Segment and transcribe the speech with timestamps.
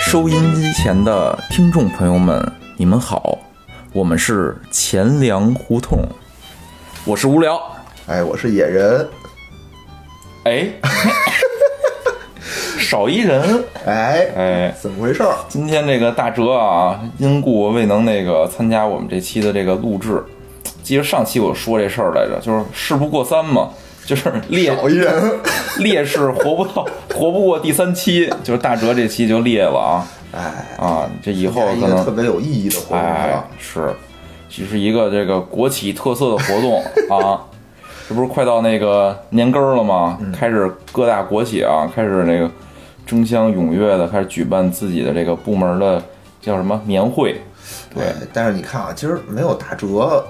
[0.00, 3.38] 收音机前的听众朋友们，你们好，
[3.94, 6.00] 我们是钱粮胡同，
[7.06, 7.58] 我是无聊。
[8.06, 9.08] 哎，我是野人。
[10.44, 10.68] 哎，
[12.78, 13.64] 少一人。
[13.86, 15.34] 哎哎，怎么回事儿？
[15.48, 20.22] 今天这个大哲啊，因故未能那个参加我们这期的这个录制。
[20.82, 23.70] 记得上期我说这事儿来着，就是事不过三嘛，
[24.04, 25.40] 就是烈人。
[25.78, 31.10] 烈士活不到，活不过第三期，就是大哲这期就烈了啊哎，啊！
[31.22, 33.94] 这以后可能特别有意义的活动是哎吧？，是，
[34.50, 37.40] 这是一个这个国企特色的活动啊。
[38.08, 40.18] 这不是快到那个年根儿了吗？
[40.20, 42.50] 嗯开始各大国企啊，开始那个
[43.06, 46.02] 争相踊跃的开始举办自己的这个部门的
[46.40, 47.40] 叫什么年会。
[47.94, 50.22] 对哎，但是你看啊，今儿没有打折，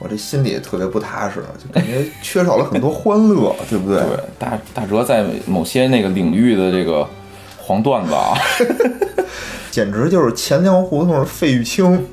[0.00, 4.00] 我这心里特别不踏实，就感觉缺少了很多欢乐， 对不对？
[4.00, 7.06] 对，大大哲在某些那个领域的这个
[7.58, 8.32] 黄段子啊，
[9.70, 12.04] 简直就是钱粮胡同费玉清。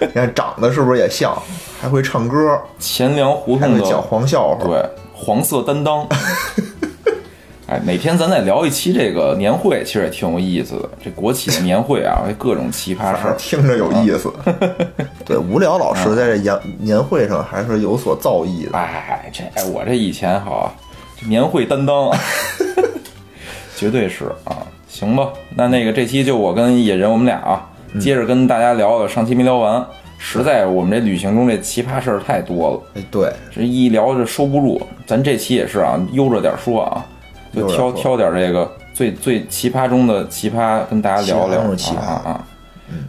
[0.00, 1.36] 你看长得是不是也像？
[1.78, 4.64] 还会唱歌，钱粮胡同的讲黄笑话。
[4.64, 6.06] 对黄色担当。
[7.70, 10.90] 哎，哪天咱再聊一期这个年会，其实也挺有意思的。
[11.04, 13.34] 这国企的年会啊， 各种奇葩事儿。
[13.38, 14.28] 听着有意思。
[15.24, 18.76] 对，无聊老师在这年年会上还是有所造诣的。
[18.76, 20.74] 哎，这哎我这以前好啊，
[21.20, 22.10] 这年会担当，
[23.76, 24.66] 绝对是啊。
[24.88, 29.86] 行吧，那那个这期就我跟野人我们俩啊，接着跟大家聊聊上期没聊完。
[30.18, 34.82] 实在我们这旅行中这奇葩事儿太多了，哎，对，这一聊就收不住。
[35.06, 37.06] 咱这期也是啊，悠着点说啊，
[37.52, 42.44] 就挑挑点这个最最奇葩中的奇葩，跟大家聊聊奇葩中奇葩啊啊啊！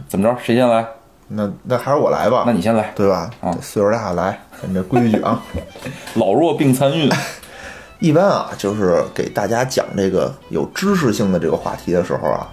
[0.08, 0.36] 怎么着？
[0.42, 0.86] 谁先来？
[1.28, 2.44] 那那还是我来吧。
[2.46, 2.92] 那你先来。
[2.94, 3.30] 对吧？
[3.40, 5.42] 啊岁数大来，咱这规矩啊。
[6.14, 7.10] 老弱病残孕，
[8.00, 12.48] 一般啊，就是给大家讲这个有知识性的这个话题的时候啊，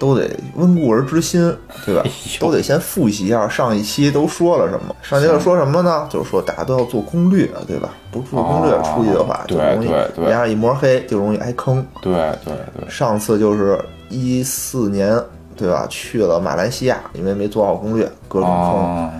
[0.00, 2.10] 都得温故而知新，对吧哎？
[2.40, 4.96] 都得先复习一下上一期都说了什么。
[5.02, 6.08] 上一期说什么呢？
[6.10, 7.90] 就是说大家都要做攻略，对吧？
[8.10, 11.86] 不做攻略哦出去的话，就容易脸上一抹黑，就容易挨坑。
[12.00, 12.12] 对
[12.44, 15.14] 对对，上次就是一四年，
[15.54, 15.86] 对吧？
[15.90, 18.56] 去了马来西亚，因为没做好攻略，各种坑。
[18.56, 19.10] 哦，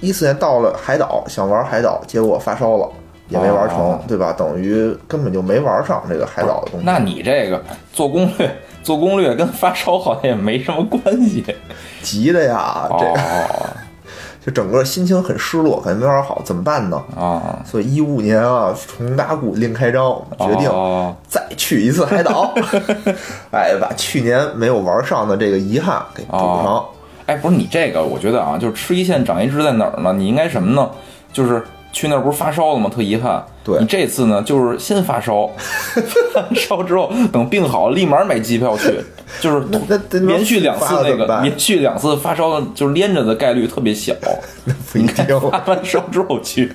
[0.00, 2.88] 一四年到了海岛，想玩海岛，结果发烧了，
[3.28, 4.32] 也没玩成，哦对吧？
[4.32, 6.86] 等于根本就没玩上这个海岛的东西。
[6.86, 7.62] 那你这个
[7.92, 8.50] 做攻略，
[8.82, 11.44] 做攻略跟发烧好像也没什么关系。
[12.02, 13.68] 急的呀，这个、哦
[14.44, 17.00] 就整个心情很失落，感觉没法好，怎么办呢？
[17.16, 22.52] 啊，所以一五年啊，重打鼓另开张，决定哦再去一次海岛，
[23.54, 26.40] 哎，把去年没有玩上的这个遗憾给补上。
[26.40, 26.86] 哦
[27.26, 30.12] 哎，不是你这个，我觉得啊，就是吃一堑长一智在哪儿呢？
[30.12, 30.90] 你应该什么呢？
[31.32, 31.62] 就是
[31.92, 32.90] 去那儿不是发烧了吗？
[32.92, 33.44] 特遗憾。
[33.64, 35.48] 对你这次呢，就是先发烧，
[36.34, 38.98] 发烧之后等病好，立马买机票去，
[39.40, 39.64] 就是
[40.18, 44.12] 连续两次那个连续两次发烧，就是连着的概率特别小。
[44.64, 46.72] 那不一定，发完烧之后去，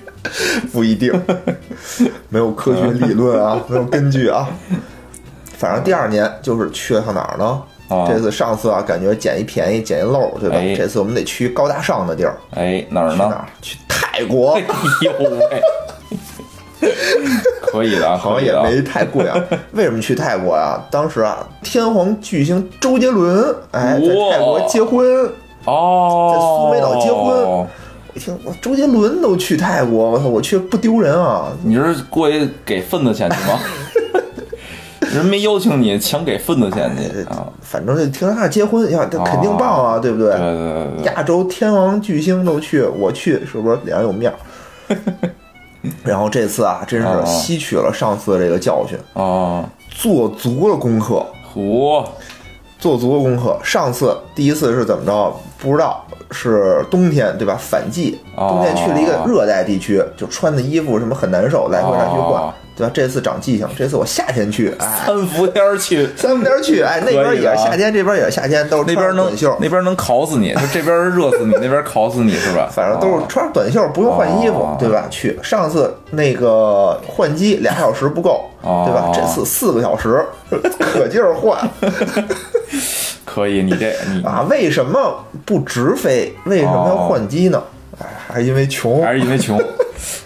[0.72, 1.12] 不一定，
[2.30, 4.48] 没有科学理论啊，没有根据啊。
[5.58, 7.62] 反正第二年就是去了趟哪儿呢？
[7.90, 10.58] 啊这次上次啊，感觉捡一便宜捡一漏，对吧？
[10.58, 13.18] 哎这次我们得去高大上的地儿，哎，哪儿呢？
[13.18, 13.46] 去哪儿？
[13.62, 14.64] 去泰国 哎，
[15.02, 15.62] 呦喂，
[17.62, 18.46] 可以的，好像。
[18.46, 19.38] 也没太贵啊。
[19.74, 20.84] 为什么去泰国啊？
[20.92, 25.32] 当时啊，天皇巨星周杰伦哎在泰国结婚，
[25.66, 27.68] 哦，在苏梅岛结婚我
[28.14, 31.48] 一听我周杰伦都去泰国，我操，我去不丢人啊？
[31.64, 33.60] 你是过去给份子钱去吗？
[35.16, 37.48] 人没邀请你，强给份子钱去啊？
[37.62, 40.30] 反正就听他结婚，呀，这肯定棒啊，对不对？
[40.32, 44.96] 对对对对，亚洲天王巨星都去，我去是不是脸上有面儿？
[46.04, 52.04] 然后这次啊，真是哦吸取了上次这个教训，哦，做足了功课，嚯，
[52.78, 53.58] 做足了功课。
[53.64, 55.34] 上次第一次是怎么着？
[55.60, 57.58] 不知道是冬天对吧？
[57.60, 62.92] 反季，哦冬天去了一个热带地区，就穿的衣服什么很难受，来回来去换哦，对吧？
[62.94, 72.70] 这次长记性，这次我夏天去，哎，三伏天儿去，三伏天去，哎，那边也是夏天，这边也是夏天，都是那边能短袖，那边能烤死你，就这边热死你， 那边烤死你是吧？
[72.72, 75.08] 反正都是穿短袖，不用换衣服，哦对吧？
[75.10, 79.12] 去上次那个换机俩小时不够，哦对吧？
[79.14, 80.24] 这次四个小时，
[80.80, 81.58] 可劲儿换
[83.26, 84.46] 可以，你这你啊！
[84.50, 86.34] 为什么不直飞？
[86.46, 87.62] 为什么要换机呢？
[88.00, 89.60] 哎，还是因为穷，还是因为穷，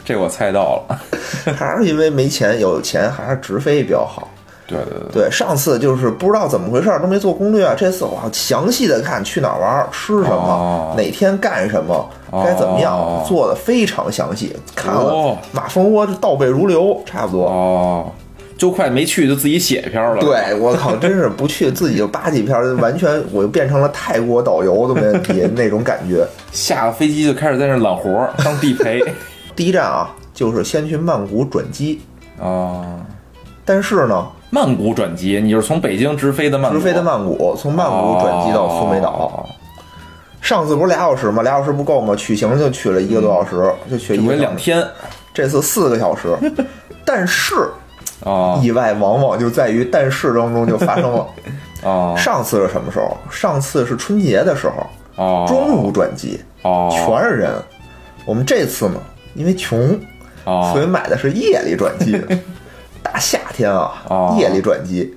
[0.03, 0.99] 这我猜到了。
[1.57, 2.59] 还是因为没钱？
[2.59, 4.27] 有钱还是直飞比较好。
[4.67, 7.67] 对对对，对，上次就是不知道怎么回事儿，都没做攻略。
[7.77, 14.55] 这次我要详细的看去哪儿玩儿，吃什么，哦哪天干什么，该怎么样，哦做的非常详细。
[14.73, 17.47] 看了哦马蜂窝倒背如流，差不多。
[17.47, 18.11] 哦，
[18.57, 20.21] 就快没去就自己写一篇了。
[20.21, 26.25] 对，我靠，真是不去自己就扒几篇，完全我就变成了泰国导游都没问题那种感觉。
[26.53, 29.03] 下了飞机就开始在那揽活儿当地陪。
[29.55, 32.01] 第一站啊，就是先去曼谷转机，
[32.39, 32.97] 啊，
[33.65, 39.09] 但是呢，曼谷转机，你就是从北京直飞的曼谷，直飞的曼谷，从曼谷转机到苏梅岛。
[39.09, 39.49] 哦
[40.43, 41.43] 上次不是俩小时吗？
[41.43, 42.15] 俩小时不够吗？
[42.15, 44.83] 取行就取了一个多小时，就取一两天
[45.31, 46.35] 这次四个小时，
[47.05, 47.69] 但是
[48.25, 51.27] 啊意外往往就在于但是当中就发生了。
[51.87, 53.15] 啊上次是什么时候？
[53.29, 55.45] 上次是春节的时候，啊！
[55.47, 57.51] 中午转机，哦，全是人。
[58.25, 58.95] 我们这次呢，
[59.33, 59.99] 因为穷，
[60.45, 62.37] 哦所以买的是夜里转机的。
[63.03, 65.11] 大夏天啊哦，夜里转机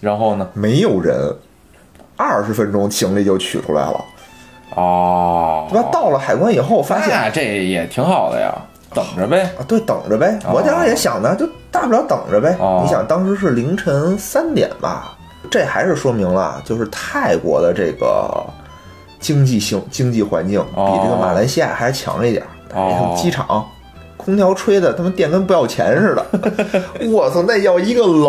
[0.00, 0.48] 然后呢？
[0.54, 1.14] 没有人，
[2.16, 4.04] 二十分钟行李就取出来了。
[4.74, 5.88] 哦，对吧？
[5.92, 8.52] 到了海关以后，发现那这也挺好的呀，
[8.92, 9.42] 等着呗。
[9.56, 10.36] 啊，对，等着呗。
[10.52, 12.56] 我当时也想呢，就大不了等着呗。
[12.58, 15.16] 哦你想，当时是凌晨三点吧，
[15.48, 18.44] 这还是说明了，就是泰国的这个
[19.20, 22.48] 经济性经济环境比这个马来西亚还是强一点儿。
[22.74, 23.64] 哦机场
[24.16, 26.24] 空调吹的他妈电跟不要钱似的，
[27.10, 28.22] 我操，那要一个冷。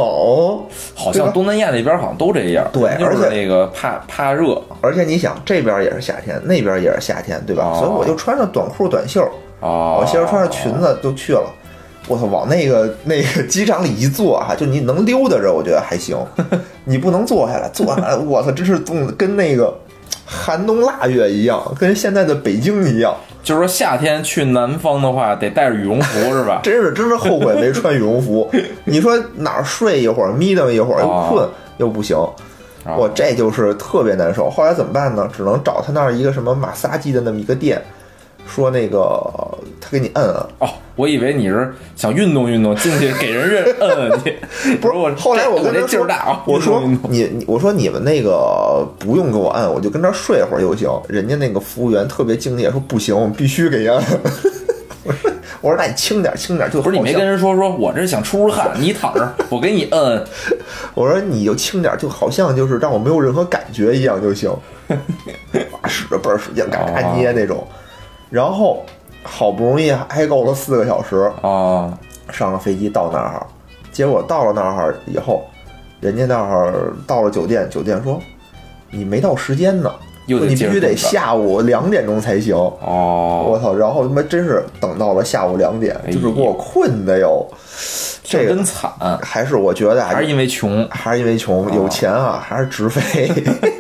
[0.95, 4.59] 好像东南亚那边好像都这样，对而且那个怕怕热。
[4.81, 7.63] 而且你想，这边也是夏天，那边也是夏天，对吧？
[7.65, 9.21] 哦所以我就穿着短裤短袖，
[9.59, 11.43] 哦，我媳妇穿着裙子就去了。
[12.07, 16.17] 我操，往那个那个机场里一坐啊，就你能溜达着，我觉得还行。
[16.85, 19.71] 你不能坐下来，坐下来，我操，真是冻得跟那个
[20.25, 23.15] 寒冬腊月一样，跟现在的北京一样。
[23.43, 26.61] 就是说夏天去南方的话，得带着羽绒服是吧？
[26.63, 28.49] 真是真是后悔没穿羽绒服。
[28.85, 32.17] 你说哪儿睡一会儿，眯瞪一会儿，又哦困又不行，
[32.97, 34.49] 我这就是特别难受。
[34.49, 35.29] 后来怎么办呢？
[35.35, 37.81] 只能找他那儿一个什么马萨基的那么一个店，
[38.47, 39.21] 说那个
[39.83, 40.33] 他给你摁摁。
[40.59, 44.38] 哦，我以为你是想运动运动，进去给人认摁摁去。
[44.80, 46.41] 不是我，后来我这跟他说劲儿大啊！
[46.45, 50.89] 我说你你我说你们那个不用给我摁，我就跟这儿睡会儿就行。
[51.09, 54.03] 人家那个服务员特别敬业，说不行，我们必须给人按。
[55.03, 60.25] 我说我说那你轻点轻点，就不是你没跟人说说，我这想出出汗，你躺着，我给你摁摁。
[60.95, 64.50] 我说你就轻点，就好像就是让我没有任何感觉一样就行。
[65.88, 67.68] 使着倍儿使劲，嘎嘎捏那种。
[68.29, 68.86] 然后
[69.23, 71.97] 好不容易挨够了四个小时，啊
[72.29, 73.45] 上了飞机到那儿，
[73.91, 75.43] 结果到了那儿以后，
[75.99, 78.19] 人家那儿到了酒店，酒店说
[78.89, 79.91] 你没到时间呢，
[80.27, 82.55] 又你必须得下午两点钟才行。
[82.55, 83.73] 哦，我操！
[83.73, 87.45] 然后他妈真是等到了下午两点，哎就是给我困的哟。
[88.23, 88.91] 这真惨，
[89.21, 90.87] 还是我觉得啊还是因为穷。
[90.89, 93.27] 还是因为穷，有钱啊，还是直飞，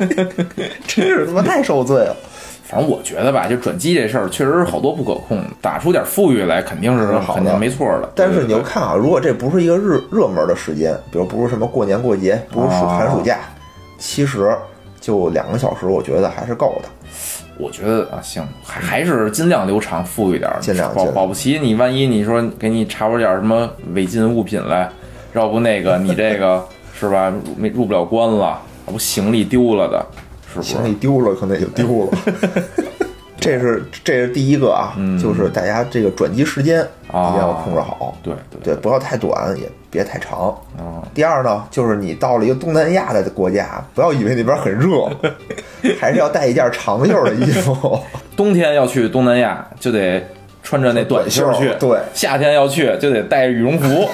[0.85, 2.15] 真是他妈太受罪了。
[2.73, 8.09] 反正我觉得吧，就转机这事儿确实是好多不可控的，打出点富裕来肯定是好的肯定没错的。
[8.15, 13.39] 但是你要看啊，如果这不是一个热热门的时间，比如不是什么过年过节，不是暑哦寒暑假，
[13.99, 14.55] 其实
[14.99, 16.89] 就两个小时，我觉得还是够的。
[17.59, 24.89] 我觉得啊，行，还还是尽量留长，富裕点尽量保保不齐你万一你说给你查出点什么违禁物品来，
[25.33, 26.65] 要不那个你这个
[26.99, 30.03] 是吧，没入不了关了，要不行李丢了的，
[30.53, 30.73] 是不是？
[30.73, 32.17] 行李丢了，可能也就丢了。
[33.39, 40.47] 这是这是第一个啊，就是大家这个转机时间一定要控制好，对对对，不要太短，也别太长。
[40.77, 45.09] 啊，第二呢，就是你到了一个东南亚的国家，不要以为那边很热，
[45.99, 47.99] 还是要带一件长袖的衣服。
[48.37, 50.25] 冬天要去东南亚就得
[50.63, 54.07] 穿着那短袖去，对夏天要去就得带着羽绒服。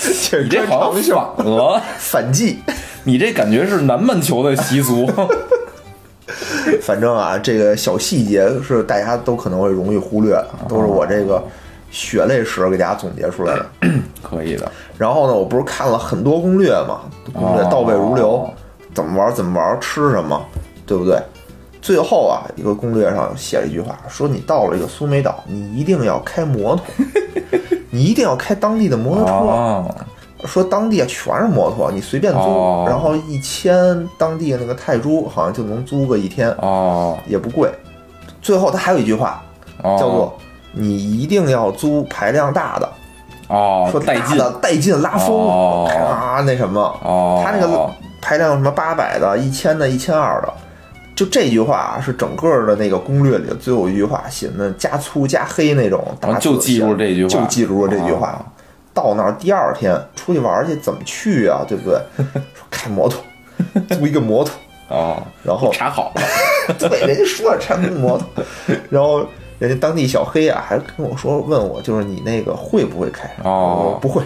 [0.30, 2.60] 这你这好长袖像反了，反季。
[3.04, 5.08] 你这感觉是南半球的习俗。
[6.82, 11.42] 反正啊，这个小细节是大家都可能会容易忽略的，都是我这个
[11.90, 13.66] 血泪史给大家总结出来的。
[14.22, 17.00] 可以的，然后呢，我不是看了很多攻略嘛，
[17.32, 18.50] 攻略倒背如流哦，
[18.94, 20.42] 怎么玩怎么玩，吃什么，
[20.86, 21.18] 对不对？
[21.82, 26.84] 最后啊，一个攻略上写了一句话，说你到了一个苏梅岛，你一定要开摩托，
[27.90, 29.32] 你一定要开当地的摩托车。
[29.32, 29.94] 哦，
[30.46, 32.84] 说当地啊全是摩托，你随便租，哦。
[32.86, 37.70] 然后一千当地那个泰铢，好像就能租个一天，哦，也不贵。
[38.42, 39.42] 最后他还有一句话，
[39.82, 39.96] 哦。
[39.98, 40.36] 叫做
[40.72, 42.88] 你一定要租排量大的，
[43.48, 44.36] 哦，说带劲。
[44.36, 45.88] 的带劲拉风，哦。
[45.90, 50.52] 啊那什么，哦，他那个排量什么八百的、一千的、一千二的，
[51.14, 57.28] 就这句话啊是整个的那个攻略里的最后一句话，写的加粗加黑那种，大字就记住这句话。
[57.28, 58.44] 就记住了这句话。
[58.94, 61.64] 哦到那儿第二天出去玩去，怎么去啊？
[61.68, 61.98] 对不对？
[62.54, 63.20] 说开摩托，
[63.90, 64.54] 租一个摩托，
[64.88, 66.22] 哦，然后查好了，
[66.78, 68.44] 对，人家说了查摩托，
[68.88, 69.26] 然后
[69.58, 73.28] 人家当地小黑啊还跟我说，问我就是你那个会不会开？
[73.42, 74.22] 哦我说不会，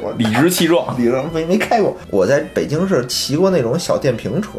[0.00, 0.98] 我理直气壮。
[0.98, 1.96] 理论没没开过。
[2.10, 4.50] 我在北京是骑过那种小电瓶车，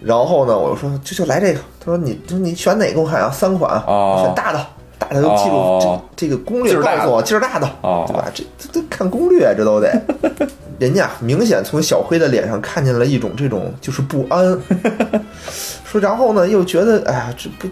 [0.00, 1.58] 然后呢，我就说就就来这个。
[1.80, 3.00] 他说你就你选哪个？
[3.00, 4.66] 我看啊，三款，哦选大的，
[5.08, 8.26] 大家都记住、哦这这个攻略告诉我劲儿大的，哦对吧？
[8.34, 9.92] 这这这看攻略这都得。
[10.78, 14.58] 人家明显从小辉的脸上看见了一种这种就是不安，
[15.84, 17.68] 说然后呢又觉得哎呀这不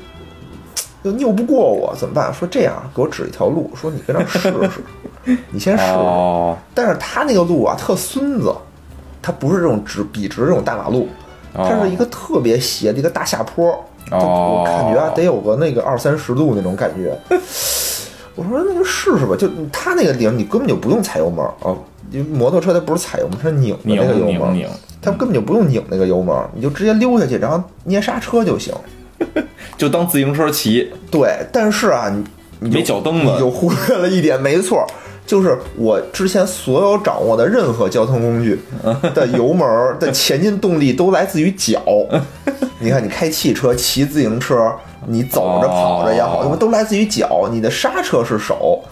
[1.02, 2.32] 又拗不过我怎么办？
[2.32, 4.38] 说这样给我指一条路，说你跟那儿试
[4.70, 5.90] 试， 你先试试。
[5.90, 8.54] 哦但是他那个路啊，特孙子，
[9.20, 11.08] 他不是这种直笔直这种大马路，
[11.54, 13.84] 哦它是一个特别斜的一个大下坡。
[14.10, 14.20] 感
[14.92, 17.16] 觉啊，得有个那个二三十度那种感觉。
[18.34, 21.76] 我说那就试试吧，就他那个地方你根本就不用踩油门啊，
[22.10, 24.68] 因为摩托车它不是踩油门，它是拧的拧那个油门，拧拧，
[25.02, 28.74] 它根本就不用拧那个油门，你就直接溜下去，然后捏刹车就行。
[29.76, 32.24] 就当自行车骑，对，但是啊，你
[32.58, 34.84] 你没脚蹬子你就忽略了一点，没错，
[35.24, 38.60] 就是我之前所有掌握的任何交通工具
[39.14, 41.80] 的油门儿的前进动力都来自于脚。
[42.78, 44.72] 你看，你开汽车、骑自行车，
[45.06, 47.48] 你走着、哦跑着也好，都来自于脚。
[47.50, 48.82] 你的刹车是手，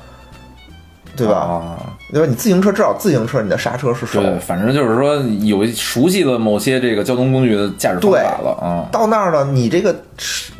[1.16, 1.34] 对吧？
[1.34, 1.76] 啊
[2.12, 2.26] 对吧？
[2.28, 4.20] 你自行车至少自行车你的刹车是手。
[4.20, 8.86] 对，反正就是说有熟悉了某些这个交通工具的驾驶方法了啊。
[8.92, 9.94] 到那儿呢，你这个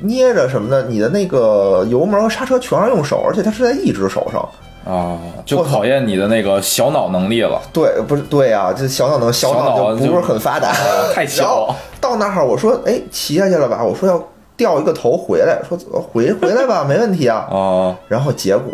[0.03, 0.83] 捏着什么的？
[0.89, 4.47] 你的那个油门和刹车全是用手，而且它是在一只手上。
[4.85, 7.61] 啊，就考验你的那个小脑能力了。
[7.73, 10.73] 对，不是对啊、这小脑能小脑就不是很发达，
[11.15, 13.83] 太小到那儿，我说，哎，骑下去了吧？
[13.85, 14.23] 我说要
[14.57, 17.47] 掉一个头回来，说回回来吧， 没问题啊。
[17.51, 18.73] 啊然后结果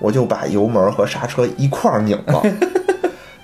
[0.00, 2.42] 我就把油门和刹车一块儿拧了。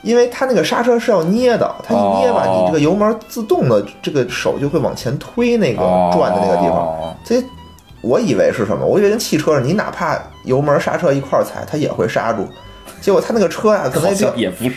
[0.03, 6.79] 因为它那个刹车是要捏的，它一捏吧，哦你这个油门自动的这个手就会往前推那个哦转的那个地方。
[6.79, 7.45] 哦所以
[8.01, 8.85] 我以为是什么？
[8.85, 12.49] 我以为跟汽车似的，你哪怕油门刹车一块儿踩，它也会刹住。
[13.01, 14.71] 结果它那个车啊、可能好也不是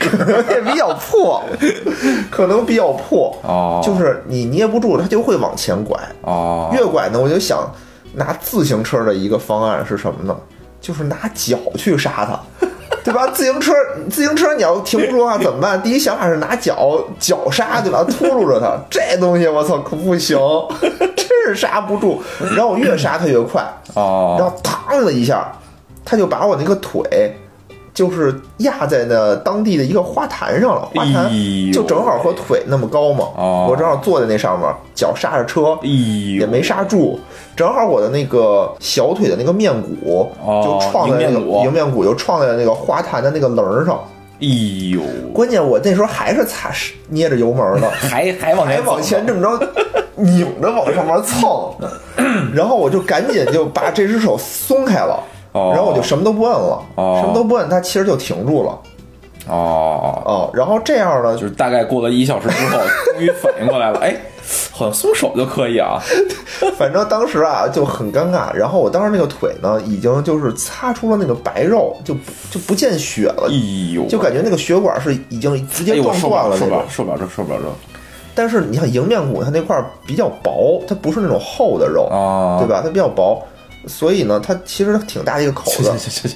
[0.49, 1.43] 也比较破，
[2.31, 5.99] 可能比较破，哦，就是你捏不住，它就会往前拐。
[6.21, 7.69] 哦，越拐呢，我就想
[8.13, 10.35] 拿自行车的一个方案是什么呢？
[10.79, 12.67] 就是拿脚去刹它，
[13.03, 13.27] 对吧？
[13.27, 13.73] 自行车，
[14.09, 15.81] 自行车你要停不住的话怎么办？
[15.81, 18.03] 第一想法是拿脚脚刹，对吧？
[18.03, 20.37] 秃噜着它，这东西我操可不行，
[20.81, 22.21] 真是刹不住。
[22.55, 23.61] 然后我越刹它越快，
[23.93, 25.51] 然哦后嘡的一下，
[26.05, 27.01] 它就把我那个腿。
[27.93, 31.31] 就是压在那当地的一个花坛上了，花坛
[31.71, 33.67] 就正好和腿那么高嘛，哦。
[33.69, 35.87] 我正好坐在那上面，脚刹着车，哎，
[36.39, 37.19] 也没刹住，
[37.55, 41.63] 正好我的那个小腿的那个面骨哦就撞在那个迎面骨。
[41.65, 43.99] 迎面骨就撞在那个花坛的那个棱儿上。
[44.41, 44.47] 哎
[44.91, 45.01] 呦，
[45.33, 46.69] 关键我那时候还是踩
[47.09, 49.67] 捏着油门呢， 还还往还往前这么着
[50.15, 51.49] 拧着往上面蹭，
[52.53, 55.17] 然后我就赶紧就把这只手松开了，
[55.53, 58.77] 哦然后我就什么都不摁了，哦什么都不摁，它其实就停住了
[59.47, 60.51] 哦，哦。
[60.53, 62.79] 然后这样呢，就是大概过了一小时之后，
[63.13, 64.15] 终于反应过来了， 哎，
[64.71, 65.99] 好像松手就可以啊。
[66.77, 72.13] 反正当时啊就很尴尬，然后我当时那个腿呢已经就是擦出了那个白肉，就
[72.49, 73.53] 就不见血了哎，
[73.93, 76.85] 呦，就感觉那个血管是已经直接撞断了受不了，。
[76.89, 77.65] 受不了这，受不了这。
[78.35, 82.81] 但是你看迎面骨它那块儿比较薄，它不是那种厚的肉，啊，对吧？
[82.83, 83.39] 它比较薄，
[83.87, 86.29] 所以呢，它其实挺大的一个口子，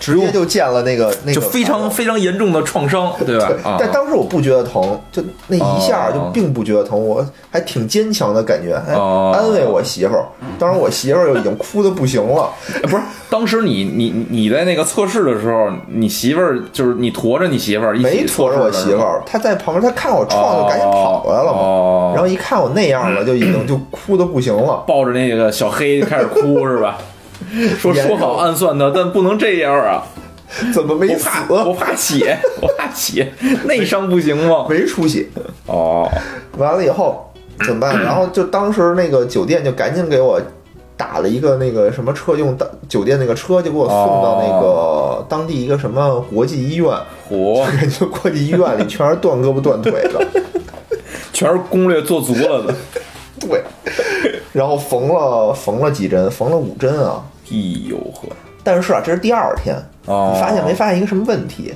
[0.00, 3.56] 直接就见了那个那个就非常非常严重的创伤，对吧对？
[3.62, 10.24] 啊，但当时我不觉得疼，就那一下就哦并不觉得疼，我还挺坚强的感觉，还哦安慰我媳妇儿。
[10.58, 21.58] 当时我媳妇儿就已经哭的不行了，哎不是，当时你你你在那个测试的时候，你媳妇儿就是你驮着你媳妇儿没驮着我媳妇儿，她在旁边，她看我创就赶紧跑过来了嘛。
[21.58, 24.82] 哦然后一看我那样了，就已经就哭的不行了。
[24.86, 26.98] 抱着那个小黑开始哭 是吧？
[27.78, 30.02] 说说好暗算他，但不能这样啊！
[30.72, 31.24] 怎么没我死？
[31.28, 33.30] 怕我怕血， 我怕血，
[33.64, 34.66] 内伤不行吗？
[34.68, 35.26] 没出血。
[35.66, 36.10] 哦，
[36.56, 37.30] 完了以后
[37.66, 37.96] 怎么办？
[38.02, 40.40] 然后就当时那个酒店就赶紧给我
[40.96, 46.88] 打了一个那个什么车，用当酒店那个车就给我送到那个当地一个什么国际医院。
[47.30, 50.26] 嚯，人家国际医院里全是断胳膊断腿的，
[51.32, 52.74] 全是攻略做足了的。
[53.38, 53.62] 对。
[54.52, 57.22] 然后缝了缝了几针，缝了五针啊。
[57.50, 57.56] 哎
[57.88, 58.28] 呦呵，
[58.62, 59.74] 但是啊，这是第二天，
[60.06, 61.72] 哦你发现没发现一个什么问题？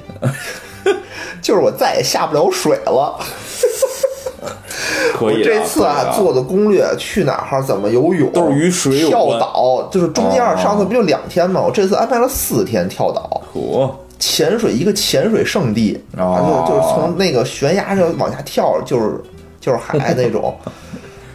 [1.40, 3.18] 就是我再也下不了水了。
[5.20, 11.62] 我可以我这次啊做的攻略，去哪儿怎么游泳，都是与水有跳岛，就是中间哦上次不就两天吗？
[11.64, 13.88] 我这次安排了四天跳岛，嚯，
[14.18, 19.20] 潜水一个潜水圣地，然后就就是从那个悬崖上往下跳，就是
[19.60, 20.54] 就是海那种。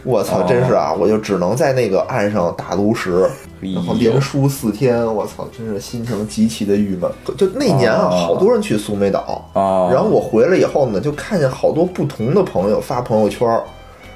[0.08, 0.90] 我操，真是啊！
[0.98, 3.28] 我就只能在那个岸上打炉石，
[3.60, 7.10] 哎然后连输四天，我操，真是心情极其的郁闷。
[7.36, 13.46] 就那年啊，哦好多人去苏梅岛，啊然后我回来以后呢，就看见好多不同的朋友发朋友圈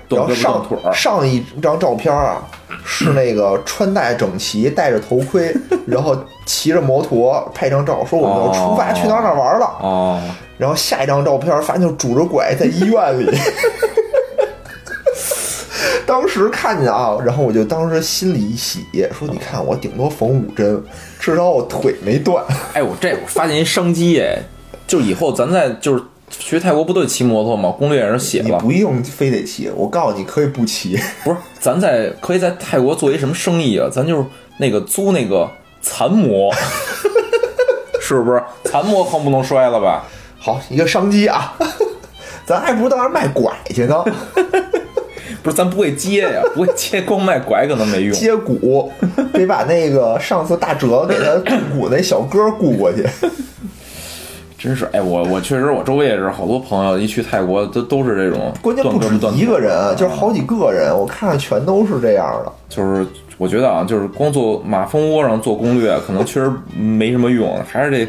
[0.08, 2.42] 然后上腿儿上一张照片啊，
[2.87, 5.54] 是那个穿戴整齐，戴着头盔，
[5.87, 9.66] 然后骑着摩托拍张照，说我们要出发去哪儿哪儿玩了。
[9.82, 10.22] 哦，
[10.56, 13.30] 然后下一张照片发现就拄着拐在医院里。
[16.06, 18.85] 当时看见啊，然后我就当时心里一喜，
[19.16, 20.82] 说你看我顶多缝五针，
[21.18, 22.44] 至少我腿没断。
[22.75, 24.38] 哎，我这我发现一商机哎，
[24.87, 27.71] 就以后咱在就是去泰国不都得骑摩托吗？
[27.78, 30.99] 攻略上写了，你不用非得骑，我告诉你可以不骑。
[31.25, 33.88] 不是，咱在可以在泰国做一什么生意啊？
[33.90, 34.25] 咱就是
[34.59, 36.52] 那个租那个残模，
[38.00, 38.42] 是不是？
[38.64, 40.04] 残模更不能摔了吧？
[40.38, 41.54] 好，一个商机啊，
[42.44, 44.04] 咱还不如到那儿卖拐去呢，
[45.42, 48.12] 不是，咱不会接呀，不会接，光卖拐可能没用。
[48.12, 48.90] 接骨，
[49.32, 53.04] 得把那个上次大哲给他雇骨那小哥雇过去。
[54.56, 62.52] 真是，哎，我我确实，我周围也是好多朋友，一去泰国都都是这种关键不止一个人，就是好几个人，我看着全都是这样的。
[62.68, 63.04] 就是
[63.38, 68.08] 我觉得啊，就是光做马蜂窝上做攻略，可能确实没什么用，还是得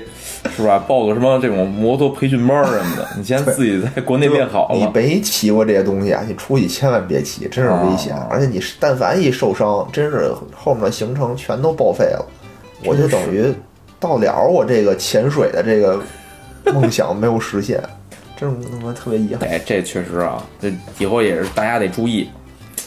[0.56, 0.78] 是吧？
[0.88, 4.88] 报个什么这种摩托培训班儿什么的，你先自己在国内练好了你。
[4.94, 8.16] 没骑过这些东西啊，你出去千万别骑，真是危险。
[8.16, 12.26] 哦而且你但凡一受伤，真是后面的行程全都报废了。
[12.86, 13.54] 我就等于
[14.00, 16.02] 到了我这个潜水的这个
[16.74, 17.82] 梦想没有实现，
[18.38, 19.48] 真是他妈特别遗憾。
[19.50, 22.30] 哎，这确实啊，这以后也是大家得注意，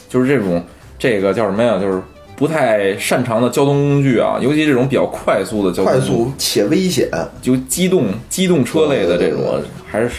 [0.08, 0.62] 就是这种
[0.98, 1.78] 这个叫什么呀？
[1.80, 2.00] 就是
[2.36, 7.08] 不太擅长的交通工具啊，尤其这种比较快速的交通快工具，速且危险，
[7.40, 10.10] 就机动机动车类的这种对对，还是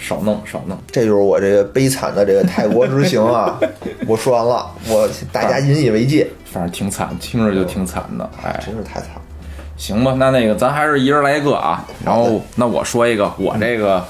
[0.00, 0.78] 少弄少弄。
[0.90, 3.60] 这就是我这个悲惨的这个泰国之行啊！
[4.08, 8.28] 我说完了，我大家引以为戒，反正挺惨，听着就挺惨的。
[8.42, 9.22] 哎，真是太惨了。
[9.76, 11.84] 行吧，那那个咱还是一人来一个啊。
[12.04, 14.02] 然后那我说一个我这个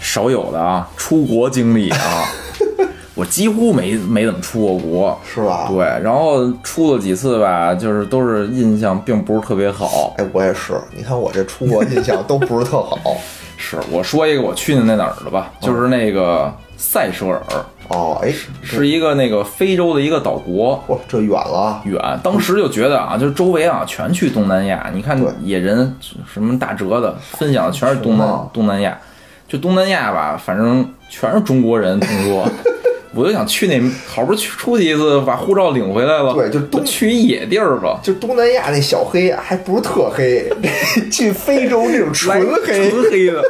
[0.00, 2.26] 少有的啊出国经历啊，
[3.20, 5.20] 我几乎没没怎么出过国。
[5.22, 5.66] 是吧？
[5.68, 10.14] 对，然后出了几次吧，就是都是印象并不是特别好。
[10.16, 10.72] 哎，我也是。
[10.96, 12.98] 你看我这出国印象都不是特好。
[13.62, 17.42] 是我说一个我去的那哪儿的吧，就是那个塞舌尔，
[17.88, 20.82] 哦，哎，是一个那个非洲的一个岛国。
[20.86, 21.82] 哇，这远了。
[21.84, 24.90] 远，当时就觉得啊，就是周围啊全去东南亚。
[24.94, 25.94] 你看对野人
[26.26, 28.98] 什么大哲的分享的全是东南东南亚，
[29.46, 32.00] 就东南亚吧，反正全是中国人。
[32.00, 32.48] 听说，
[33.12, 40.48] 我就想去那，好不容易去出去一次，把护照领回来了，对就东去一野地儿吧，就东南亚那小黑还不是特黑，
[41.10, 43.42] 去非洲那种纯黑，纯黑的，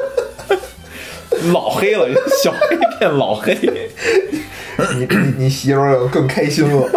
[1.52, 2.08] 老黑了，
[2.42, 3.56] 小黑变老黑。
[4.96, 6.88] 你你你媳妇儿更开心了。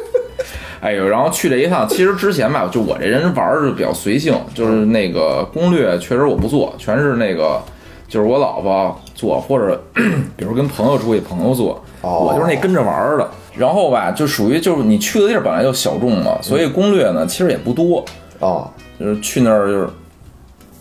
[0.80, 7.60] 哎呦，然后去这一趟，其实之前吧，就我这人玩儿是比较随性，就是那个攻略确实我不做，全是那个
[8.08, 9.82] 就是我老婆做，或者
[10.36, 13.28] 比如跟朋友出去，朋友做，哦我就是那跟着玩儿的。
[13.56, 18.04] 然后吧，就属于就是你去的地儿本来就小众嘛，所以攻略呢其实也不多，
[18.38, 18.68] 啊，
[19.00, 19.88] 就是去那儿就是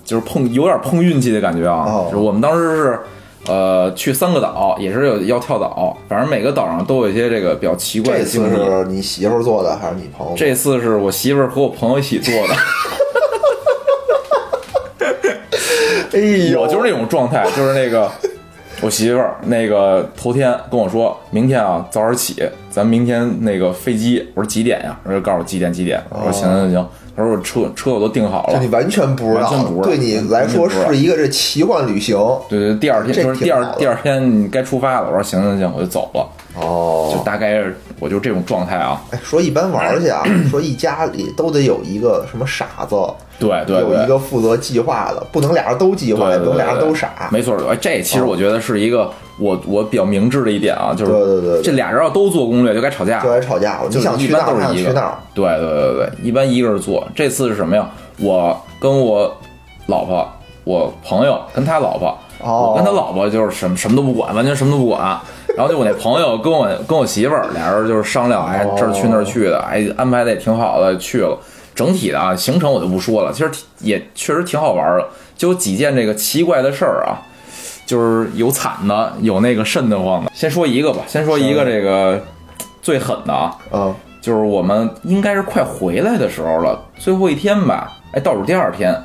[0.04, 1.86] 就是碰有点碰运气的感觉啊。
[1.88, 3.00] 哦就是我们当时是
[3.48, 8.50] 呃去三个岛，也是有要跳岛，反正每个岛上都有一些这个比较奇怪这的经历。
[8.58, 10.34] 次是你媳妇儿做的还是你朋友？
[10.36, 12.54] 这次是我媳妇儿和我朋友一起做的，
[16.16, 16.20] 哎
[16.52, 18.10] 呦，我就是那种状态， 就是那个
[18.82, 22.36] 我媳妇儿那个头天跟我说，明天啊早点起，
[22.70, 24.98] 咱明天那个飞机，我说几点呀？
[25.04, 28.54] 然后就告诉我几点几点，我说行行行，他说我车车我都订好了。
[28.54, 32.18] 这你，完全不知道，完全不知道对你来说是一个这奇幻旅行。
[32.50, 36.28] 对对，第二天这就是第二第二天你该出发了，我说行行行，我就走了，
[36.60, 42.96] 哦，就大概是我就这种状态啊，哎，说一般玩儿去啊，说一家里都得有一个什么傻子，
[43.40, 44.06] 对对有一。
[44.06, 47.28] 个负责计划的，不能俩人都计划，也不能俩人都傻。
[47.32, 57.06] 没错，哎，这其实我觉得是一个我我比较明智的一点啊，就是对对对对这俩人要都做攻略就该吵架就，该吵架你想去那儿，一去那儿，对对对对，一般一个人做。
[57.16, 57.90] 这次是什么呀？
[58.20, 59.36] 我跟我
[59.88, 60.26] 老婆，
[60.64, 65.20] 我朋友跟他老婆，哦我跟他老婆就是什么什么都不管，完全什么都不管。
[65.56, 71.38] 然后就我那朋友跟我跟我媳妇儿俩人就是商量，哎哦，这儿去那儿去的，哎，安排的也挺好的，去了。
[71.74, 77.20] 整体的啊，行程我就不说了，其实也确实挺好玩的，就有几件这个奇怪的事儿啊，
[77.86, 80.32] 就是有惨的，有那个瘆得慌的。
[80.34, 82.22] 先说一个吧，先说一个这个
[82.82, 88.96] 最狠的啊，嗯，就是我们应该是快回来的时候了，最后一天吧，哎，倒数第二天，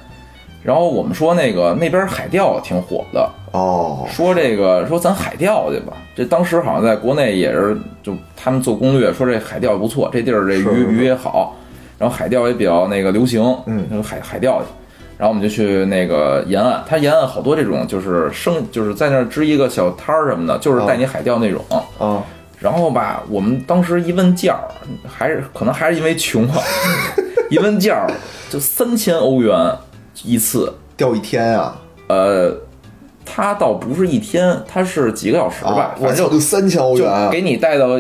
[0.63, 5.95] 然后我们说那个那边海钓挺火的，哦，说这个说咱海钓去吧。
[6.15, 11.57] 这当时好像在国内也是，就他们做攻略说这海钓不错，这地儿这鱼鱼也好，
[11.99, 14.67] 然后海钓也比较那个流行，嗯就海海钓去。
[15.17, 21.63] 然后我们就去那个沿岸，它沿岸好多这种就是生，就是在那儿支一个小摊儿什么的，就是带你海钓那种。
[21.99, 22.23] 啊，
[22.59, 24.65] 然后吧，我们当时一问价儿，
[25.07, 26.57] 还是可能还是因为穷啊，
[27.51, 28.11] 一问价儿
[28.49, 29.55] 就三千欧元
[30.25, 30.73] 一次。
[30.97, 31.77] 钓一天啊，
[32.09, 32.55] 呃，
[33.25, 37.13] 它倒不是一天，它是几个小时吧反正就三千欧就元。
[37.13, 37.99] 啊，给你带到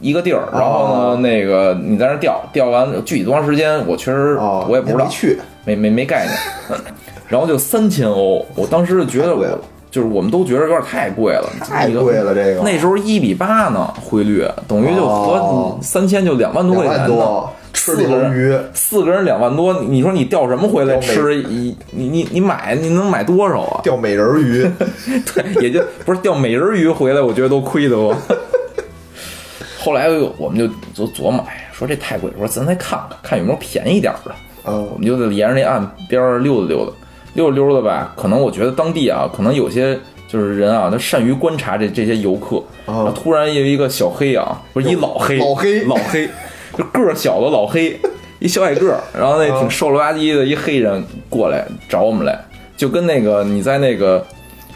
[0.00, 6.80] 一个地儿，然后哦呢，那个你在那儿钓，钓完具体多长时间，我确实哦，我也不知道没，去，没没没概念。
[7.28, 9.46] 然后就三千欧，我当时就觉得我
[9.90, 12.60] 就是我们都觉得有点太贵了，太贵了这个。
[12.62, 15.76] 那时候一比八呢，汇率等于就哦。
[15.76, 17.00] 合三千就两万多块钱呢。
[17.00, 21.42] 万多，，四个人鱼，四个人两万多，你你说你钓什么回来吃？
[21.42, 23.80] 你你你你买你能买多少啊？
[23.82, 24.62] 钓美人鱼，
[25.34, 28.16] 对，也就不是钓美人鱼回来，我觉得都亏得慌。
[29.78, 30.08] 后来
[30.38, 34.32] 我们就就琢磨，说这太贵，我说咱再看看，看有没有便宜点儿的。
[34.64, 36.92] 嗯我们就沿着那岸边溜达溜达，
[37.34, 38.14] 溜达溜达吧。
[38.16, 42.62] 可能我觉得当地啊，可能有些就是人啊，他善于观察这这些游客。
[42.86, 46.28] 啊突然有一个小黑啊，不是一老黑，老黑老黑，
[46.76, 47.98] 就个儿小的老黑，
[48.38, 52.38] 一小矮个儿，然后那挺瘦了吧唧的一黑人过来找我们来，
[52.76, 54.24] 就跟那个你在那个。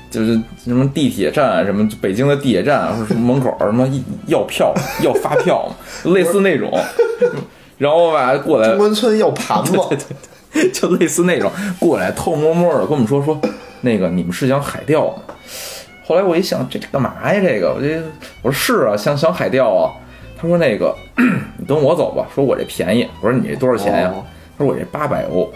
[0.09, 3.87] 就是什么地铁站，什么北京的地铁站，或者什么门口什么
[4.29, 5.69] 要票、要发票，
[6.05, 6.73] 类似那种。
[7.77, 9.77] 然后吧，过来中关村要盘 子，
[10.73, 13.39] 就类似那种过来偷摸摸的跟我们说说，
[13.83, 15.15] 那个你们是想海钓吗？
[16.07, 17.41] 后来我一想，这这干嘛呀？
[17.41, 18.01] 这个我这
[18.43, 19.93] 我说是啊，想想海钓啊。
[20.37, 20.95] 他说那个
[21.59, 23.07] 你跟我走吧，说我这便宜。
[23.21, 24.13] 我说你这多少钱呀？
[24.15, 24.23] 哦
[24.59, 25.53] 他说我这八百欧。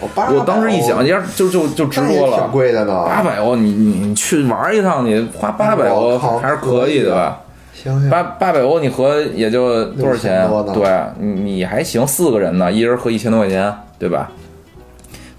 [0.00, 7.40] 我八我当时一想，一下就就就直说了，贵的呢，八百欧，你你你去玩一趟，你花八百欧还是可以的吧？
[7.74, 10.84] 行行，八八百欧，你合也就多少钱啊6000多？
[10.84, 14.30] 呢对，你你还行，四个人呢，一人合一千多块钱，对吧？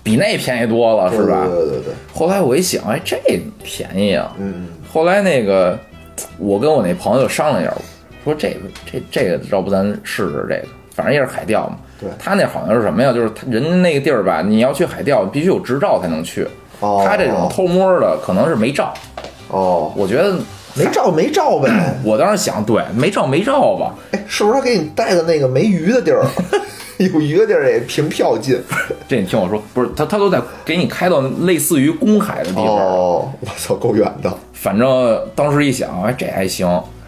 [0.04, 1.46] 比那便宜多了，是吧？
[1.48, 3.18] 对对对对，后来我一想，哎，这
[3.64, 4.36] 便宜啊！
[4.38, 5.80] 嗯，后来那个，
[6.38, 7.74] 我跟我那朋友商量一下，
[8.24, 11.78] 说这个这这个，要不咱试试这个，反正也是海钓嘛。
[12.00, 13.12] 对他那好像是什么呀？
[13.12, 16.48] 就是他人家那个地儿吧，你要去海钓，必须有执照才能去。
[16.80, 18.94] 哦，他这种偷摸的，可能是没照。
[19.50, 20.38] 哦，我觉得，
[20.76, 21.70] 没照没照呗，
[22.06, 23.94] 我当时想，对，没照没照吧。
[24.12, 26.24] 哎，是不是他给你带的那个没鱼的地儿？
[27.00, 28.58] 有鱼的地儿也凭票进。
[29.08, 32.66] 这你听我说，不是他，他都在给你开到类似于公海的地方。
[32.66, 34.32] 哦，我操，够远的。
[34.54, 36.68] 反正当时一想，哎，这还行，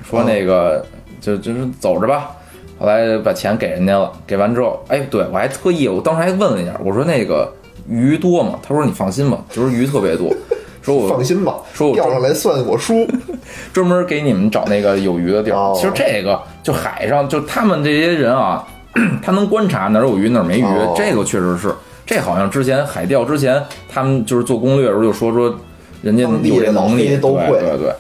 [0.09, 0.85] 说那个、
[1.21, 2.31] 就就是走着吧。
[2.77, 7.49] 后来把钱给人家了，给完之后，哎，对我还特意，我当时还问了一下，我说那个
[7.87, 8.59] 鱼多吗？
[8.67, 10.33] 他说你放心吧，就是鱼特别多。
[10.81, 13.07] 说我放心吧，说我钓上来算我输。
[13.71, 15.55] 专门给你们找那个有鱼的地儿。
[15.55, 18.67] 哦其实这个就海上，就他们这些人啊，
[19.21, 21.71] 他能观察哪儿有鱼哪儿没鱼，哦这个确实是。
[22.03, 25.55] 这好像之前海钓之前，他们就是做攻略的时候就说说，
[26.01, 27.93] 人家有这能力，都会对对对。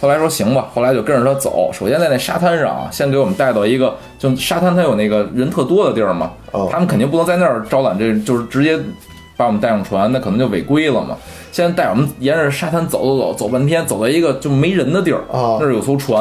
[0.00, 1.70] 后来说行吧，后来就跟着他走。
[1.72, 6.68] 首先在那沙滩上啊，先给我们带到一个，就沙滩它有那个人特多的地儿嘛，哦。
[6.70, 8.78] 他们肯定不能在那儿招揽这，就是直接
[9.36, 11.16] 把我们带上船，那可能就违规了嘛。
[11.50, 15.56] 现在带我们沿着沙滩走走走，走半天，走到一个就没人的地儿，哦。
[15.60, 16.20] 那儿有艘船，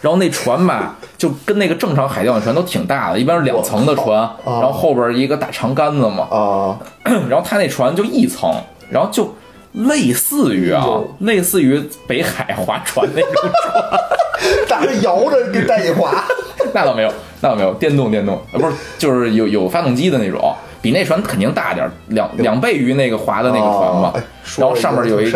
[0.00, 4.60] 然后那船吧，就跟那个正常海钓的船都挺大的，一般是两层的船，哦。
[4.60, 6.78] 然后后边一个大长杆子嘛，啊，
[7.28, 8.52] 然后他那船就一层，
[8.90, 9.34] 然后就
[9.72, 10.86] 类似于啊，
[11.20, 13.30] 类似于北海划船那种
[13.62, 14.00] 船，
[14.68, 16.24] 打着摇着给带你划。
[16.72, 24.22] 那倒没有，那倒没有，电动电动，呃，不是，就是有有发动机的那种，比那船肯定大点儿，两两倍于那个划的那个船嘛哦哎。
[24.44, 25.30] 说然后上面有一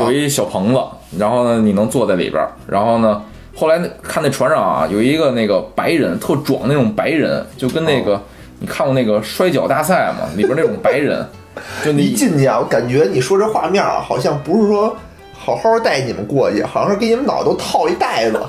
[0.00, 0.80] 有一小棚子，
[1.18, 3.22] 然后呢，你能坐在里边儿，然后呢。
[3.58, 8.20] 后来那看那船上啊，有一个那个白人，特壮那种白人，就跟那个、哦
[8.58, 10.26] 你看过那个摔跤大赛嘛？
[10.34, 11.26] 里边那种白人，
[11.84, 14.96] 就你一进去啊，我感觉你说这画面啊，好像不是说
[15.38, 18.40] 好好带你们过去，好像是给你们脑袋都套一袋子，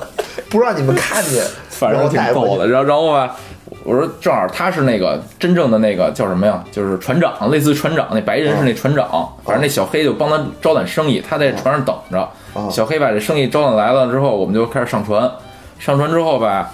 [0.50, 2.50] 不让你们看见， 反正然后带过去。
[2.50, 2.68] 挺逗的。
[2.68, 3.36] 然后然后吧，
[3.84, 6.64] 我说正好他是那个真正的那个叫什么呀？
[6.72, 8.08] 就是船长，类似于船长。
[8.12, 9.08] 那白人是那船长，
[9.44, 12.28] 反正那小黑就帮他招揽生意，他在船上等着。
[12.72, 15.30] 小黑把这生意招揽来了之后，我们就开始上船。
[15.80, 16.72] 上船之后吧，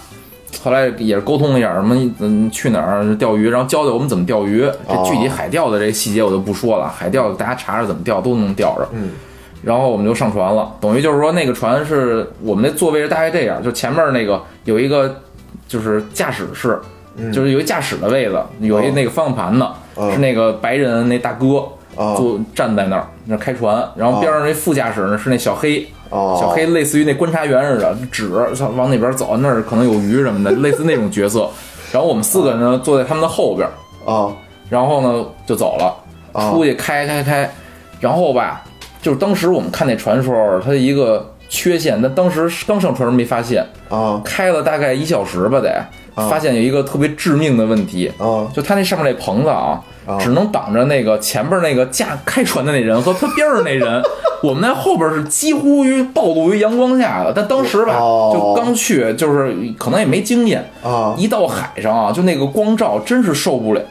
[0.62, 4.70] 后来也是沟通了一下，什么嗯去哪儿钓鱼，然后教教我们怎么钓鱼。
[4.88, 8.88] 这具体海钓的这细节我就不说了，海钓大家查查怎么钓都能钓着。
[8.94, 9.12] 嗯。
[9.64, 15.22] 然后我们就上船了，等于就是说那个船是我们那座位是大概这样，就前面那个有一个
[15.70, 16.78] 就是驾驶室，
[17.32, 31.50] 就是有一驾驶的位子，有一那个方向盘呢，嗯是那个白人那大哥，啊就站在那儿那开船，然后边上那副驾驶呢是那小黑，哦小黑类似于那观察员似的，指操往哪边走，那儿可能有鱼什么的，类似那种角色。
[31.92, 33.68] 然后我们四个人呢坐在他们的后边，
[34.06, 34.32] 啊
[34.70, 35.96] 然后呢就走了，
[36.32, 37.52] 啊出去开开开，
[38.00, 38.64] 然后吧，
[39.02, 45.86] 就是当时我们看那船的时候，它一个缺陷，但当时刚上船时没发现，啊开了大概一小时吧得，
[46.28, 54.02] 发现有一个特别致命的问题，啊就他那上面那棚子啊啊，只能挡着那个前边那个驾开船的那人和他边上那人，
[54.42, 57.32] 我们那后边是几乎于暴露于阳光下的。
[57.32, 61.14] 但当时吧，哦就刚去，就是可能也没经验，啊！
[61.18, 63.82] 一到海上啊，就那个光照真是受不了，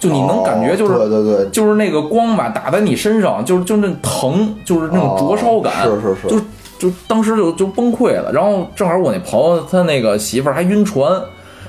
[0.00, 0.94] 就你能感觉就是。
[0.94, 6.44] 哦对对对，就是那个光吧打在你身上，就是就那疼，就是那种灼烧感，哦是是是就
[6.88, 8.32] 就当时就就崩溃了。
[8.32, 11.12] 然后正好我那朋友他那个媳妇儿还晕船，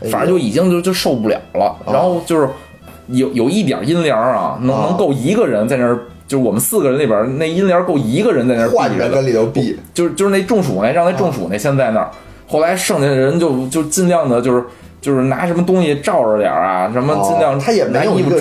[0.02, 1.76] 哎反正就已经就就受不了了。
[1.86, 2.49] 哦然后就是
[3.08, 12.10] 有有一点阴凉啊，能哦能够一个人在那儿，就是我们四个人里边那阴凉够一个人在那儿换闭着的着跟里头避就是就是那中暑那让那中暑那先在那儿，
[12.47, 14.63] 后来剩下的人就就尽量的就是
[15.04, 18.39] 就是拿什么东西罩着点儿啊，什么尽量哦他也没有一个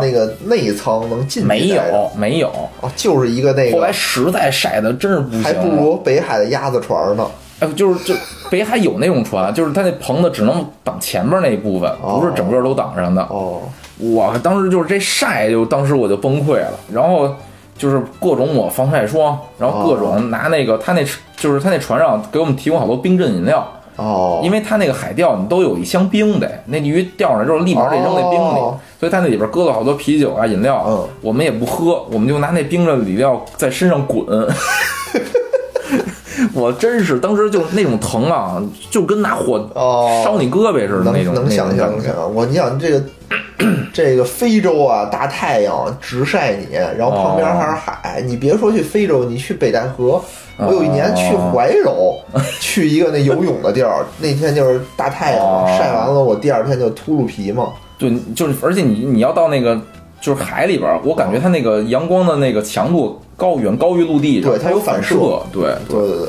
[0.00, 1.82] 那个内层能进去没有
[2.16, 2.48] 没有。
[2.80, 7.26] 哦，就是一个那个后来，实在晒的真是不行了，还不如北海的鸭子船呢。
[7.58, 8.14] 哎，就是就
[8.48, 12.20] 北海有那种船，就是它那棚子只能挡前面那一部分，哦。
[12.20, 13.20] 不是整个都挡上的。
[13.22, 13.62] 哦。
[13.98, 17.28] 我当时就是这晒，就当时我就崩溃了，然后
[17.76, 21.04] 就是各种抹防晒霜，然后各种拿那个他那
[21.36, 34.24] 就是他那船上给我们提供好多冰镇饮料，哦，因为他那个海钓你都有一箱冰的，那鱼钓上来之后立马得扔那冰里，哦所以他那里边搁了好多啤酒啊饮料，嗯我们也不喝，我们就拿那冰的饮料在身上滚。
[36.52, 42.34] 我真是当时就那种疼啊，就跟拿火哦烧你胳膊似的那种，能能想象能想象。
[42.34, 43.02] 我你想这个
[43.92, 48.22] 这个非洲啊，大太阳直晒你，然后旁边还是海。
[48.26, 50.22] 你别说去非洲，你去北戴河，
[50.58, 52.16] 我有一年去怀柔，
[52.60, 57.72] 去一个那游泳的地儿，那天就是大太阳晒完了，我第二天就秃噜皮嘛。
[57.98, 59.80] 对就是，而且你你要到那个
[60.20, 65.16] 就是海里边儿，我感觉它那个阳光的那个强度高远高于陆地上，对它有反反射
[65.52, 65.74] 对。
[65.88, 66.28] 对对对，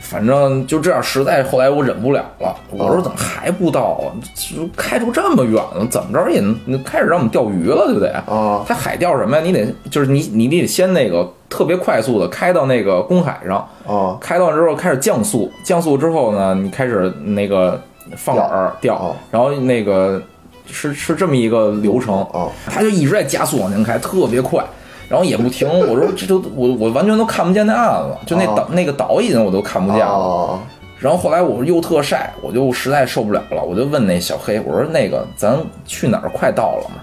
[0.00, 4.10] 反正就这样，实在后来我忍不了了，我说怎么还不到啊？
[4.34, 8.08] 就开出这么远了，怎么着也能开始让我们钓鱼了，对不对？
[8.08, 9.42] 啊他海钓什么呀？
[9.44, 17.80] 你得就是你你得先那个特别快速的开到那个公海上，啊开到之后开始降速，降速之后呢，你开始那个
[18.16, 20.20] 放饵钓哦，然后那个
[20.66, 24.64] 是是这么一个流程啊，他就一直在加速往前开，特别快。
[25.10, 30.14] 然后也不停，我说这都我我完全都看不见那岸了，就那哦岛、那个岛已经我都看不见了。
[30.14, 30.60] 啊
[31.00, 36.96] 然后后来我又特晒，我就实在受不了了，我就问那小黑，我说那个咱去哪儿快到了吗？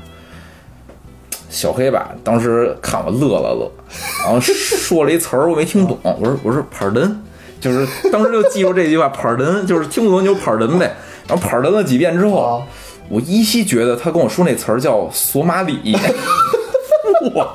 [1.50, 3.72] 小黑吧，当时看我乐了乐，
[4.24, 7.12] 然后说了一词儿我没听懂，我说我说 pardon，
[7.60, 10.96] 就是当时就记住这句话 pardon，就是听不懂你就 pardon 呗。
[11.28, 12.62] 然后 pardon 了几遍之后，啊
[13.10, 15.98] 我依稀觉得他跟我说那词儿叫索马里，
[17.34, 17.48] 我。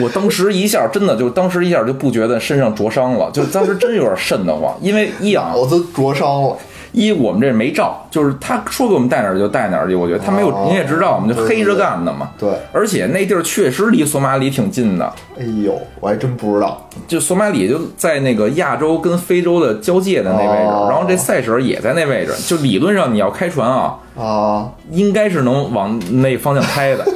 [0.00, 6.56] 我当时一下真的就当时一下就不觉得身上灼伤了，就当时真有点瘆得慌，因为一啊我都灼伤了。
[6.92, 12.32] 一我们这没照，就是他说给我们带哪儿就带哪儿去，我觉得他没有，哦你也知道，我们就黑着干的嘛。
[12.38, 16.86] 对，而且那地儿确实离索马里挺近的，哎呦，我还真不知道。
[17.08, 27.06] 就索马里就在那个亚洲跟非洲的交界的那位置，哦然后这赛舍也在那位置，就理论上你要开船啊，啊应该是能往那方向开的，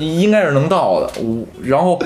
[0.00, 1.10] 应该是能到的。
[1.22, 1.98] 我然后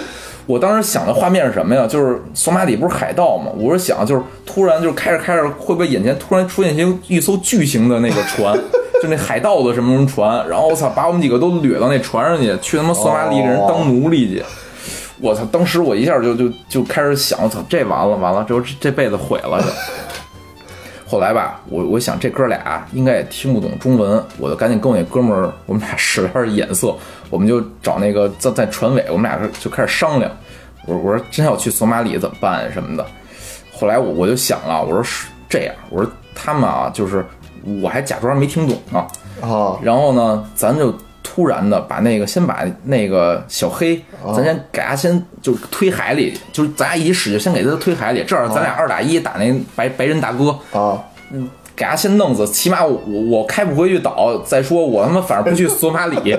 [0.47, 1.87] 我当时想的画面是什么呀？
[1.87, 3.51] 就是索马里不是海盗嘛？
[3.57, 8.55] 我是想就是突然就开着开着，会不会眼前突然出现一一艘巨型的那个船？
[9.03, 14.43] 就那海盗的什么什么船，然后我操，把我们几个都掠到那船上去，去他妈索马里给人当奴隶去。
[15.21, 15.43] 我操！
[15.51, 19.67] 当时我一下就就就开始想，我操，这完了完了，这这辈子毁了就。
[21.15, 26.93] 后来吧，我我想这哥俩应该也听不懂中文，我就赶紧跟我那哥们儿，我们俩使了点眼色，
[27.31, 30.29] 我们就找那个在在船尾，我们俩就开始商量。
[30.87, 33.07] 我我说真要去索马里怎么办什么的。
[33.73, 37.25] 后来我我就想了，我说是这样，我说他们啊，就是
[37.81, 38.99] 我还假装没听懂呢。
[39.41, 40.93] 啊然后呢，咱就
[41.25, 44.01] 突然的把那个先把那个小黑，
[44.37, 56.37] 咱先给他先就推海里，就是咱俩一起使劲先给他推海里，这样咱俩二打一打那白白人大哥，啊嗯给他先弄死，起码我我我开不回去岛，再说我他妈反正不去索马里。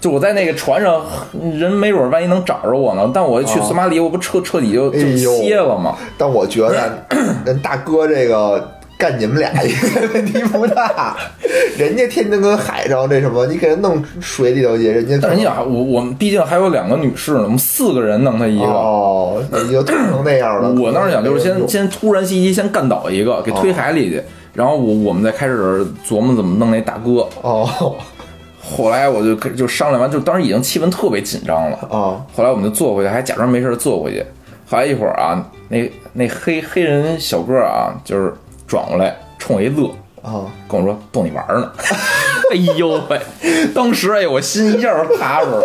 [0.00, 1.00] 就我在那个船上，
[1.54, 3.08] 人没准万一能找着我呢。
[3.14, 5.96] 但我去索马里，我不彻彻底就就歇了吗？
[6.18, 7.06] 但我觉得
[7.46, 8.71] 人大哥这个
[9.02, 11.16] 干你们俩应该问题不大。
[11.76, 18.64] 人家天天跟海上这什么，你给人弄水里头去，人家但是你想，我我们毕竟还有两个女士呢，我们四个人弄他一个。
[18.64, 20.70] 哦，你就弄成那样了。
[20.80, 24.22] 我当时想就是先先先突然袭击，先干倒一个，给推海里去，
[24.54, 27.26] 然后我我们再开始琢磨怎么弄那大哥。
[27.40, 27.96] 哦
[28.64, 31.78] 后来我就就商量完，就当时已经气氛特别紧张了。
[31.90, 34.24] 哦后来我们就坐回去，还假装没事坐回去。
[34.70, 38.32] 后来一会儿啊，那那黑黑人小哥啊，就是
[38.72, 39.86] 转过来冲我一乐，
[40.22, 41.70] 啊跟我说逗你玩呢。
[42.50, 43.20] 哎呦喂！
[43.74, 45.62] 当时哎，我心一下就踏实了。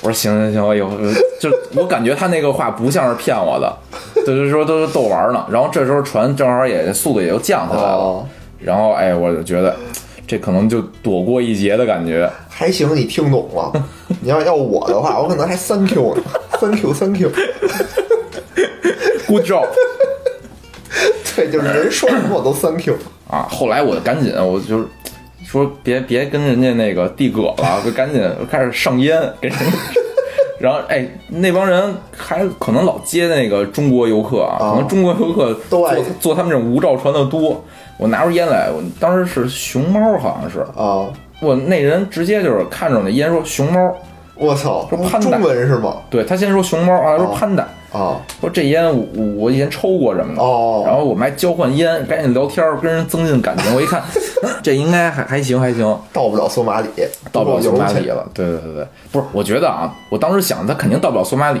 [0.00, 0.88] 我说行行行，哎呦，
[1.40, 3.76] 就我感觉他那个话不像是骗我的，
[4.24, 5.44] 就是说都是逗玩呢。
[5.50, 8.24] 然后这时候船正好也速度也就降下来了，哦，
[8.60, 9.74] 然后哎，我就觉得
[10.24, 12.30] 这可能就躲过一劫的感觉。
[12.48, 13.72] 还行，你听懂了。
[14.20, 16.22] 你要要我的话，我可能还 thank you 呢
[16.60, 17.28] ，thank you，thank you。
[19.26, 19.66] Good job
[21.40, 22.94] 对，就是人说什么我都 thank you。
[23.30, 23.46] 啊！
[23.48, 24.86] 后来我赶紧，我就是
[25.44, 29.56] 说别别跟人家那个递葛了，就赶紧开始上烟给人。
[30.58, 37.64] 然后哎，那帮人还可能老接那个中国游客啊，啊可能中国游客坐坐他们这种无照船的多。
[37.96, 41.08] 我拿出烟来，我当时是熊猫，好像是啊，
[41.40, 43.96] 我那人直接就是看着我那烟说熊猫，
[44.34, 45.96] 我操说潘，达中文是吗？
[46.10, 48.20] 对他先说熊猫啊，说哦潘达，啊。
[48.40, 50.82] 说这烟我我以前抽过什么的，哦。
[50.86, 53.74] 然后我们还交换烟，赶紧聊天儿，跟人增进感情。
[53.74, 54.02] 我一看，
[54.62, 56.88] 这应该还还行还行，到不了索马里，
[57.32, 58.26] 到不了索马里了。
[58.32, 61.60] 对对对对，不是，我觉得啊，我当时想他肯定到不了索马里，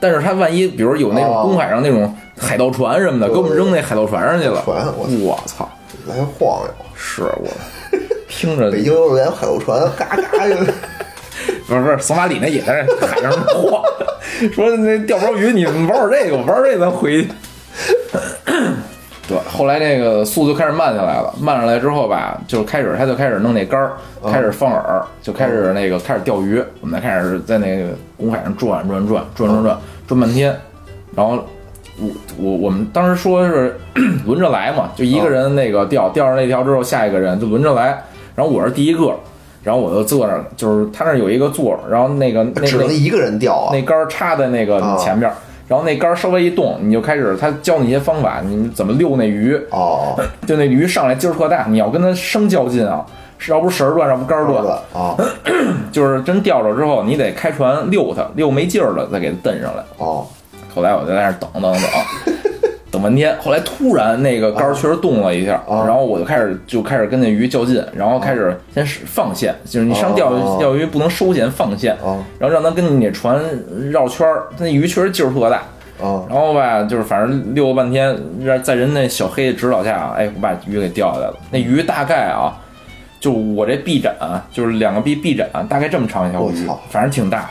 [0.00, 5.68] 但是他万一比如有那种哦公海上那种海盗船什么的，给我们扔那海盗船上去了，船我我操！
[6.06, 7.48] 来晃悠，是我
[8.28, 10.54] 听着北京幼儿园海盗船嘎嘎就
[11.66, 13.82] 不是不是，索马里那也在那海上晃，
[14.52, 17.28] 说那钓不着鱼，你们玩会这个，玩会儿这个咱回去。
[19.26, 23.90] 对，后来这个速度开始慢下来了，慢下来之后吧，就开始他就开始弄那杆，
[24.30, 30.54] 开始放饵，就开始那个开始钓鱼，我们才开始在那个公海上转转转转转转转半天，
[31.16, 31.42] 然后
[31.98, 33.80] 我我我们当时说是
[34.26, 38.04] 轮着来嘛，就一个人那个钓钓上那条之后，下一个人就轮着来，
[38.36, 39.14] 然后我是第一个，
[39.64, 43.70] 然后我就坐那儿，就是他那儿有一个座儿，然后那个只能一个人钓啊。
[43.72, 45.34] 那杆儿插在那个啊前边儿，
[45.66, 50.14] 然后那杆儿稍微一动，你就开始他教你一些方法，你怎么遛那鱼，哦，
[50.46, 53.04] 就那鱼上来劲儿特大，你要跟它生较劲啊，
[53.48, 55.16] 要不绳儿断，要不杆儿断，啊
[55.90, 59.82] 就是真钓着之后，你得开船遛它，遛没劲儿了再给它蹬上来。
[59.98, 60.26] 哦。
[60.74, 62.33] 后来我就在那儿等等等，
[62.94, 63.36] 等半天。
[63.40, 73.38] 后来突然那个杆儿确实动了一下，啊然后我就开始就开始跟那鱼较劲，然后开始先是放线，就是你上钓哦钓鱼不能收线放线，哦然后让它跟你那船
[73.90, 75.62] 绕圈儿，它那鱼确实劲儿特大。
[76.00, 78.16] 哦然后吧，就是反正溜了半天，
[78.62, 81.34] 在人那小黑的指导下，哎，我把鱼给钓下来了。
[81.52, 82.52] 那鱼大概啊，
[83.20, 84.12] 就我这臂展，
[84.52, 87.50] 就是两个臂臂展，大概这么长一条鱼我操，反正挺大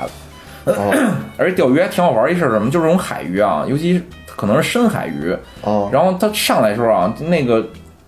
[0.66, 0.74] 的。
[0.74, 0.94] 哦
[1.38, 2.70] 而且钓鱼还挺好玩一事儿，什么？
[2.70, 4.02] 就是这种海鱼啊，尤其
[4.36, 5.90] 可能是深海鱼，哦。
[5.92, 7.66] 然后它上来的时候啊，那个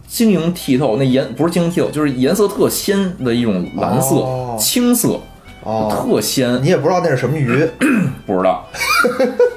[0.07, 4.55] 晶莹剔透，那颜不是晶莹剔透，就是颜色特鲜的一种蓝色、哦。
[4.59, 5.19] 青色，
[5.63, 7.67] 哦，特鲜，你也不知道那是什么鱼。
[8.25, 8.65] 不知道。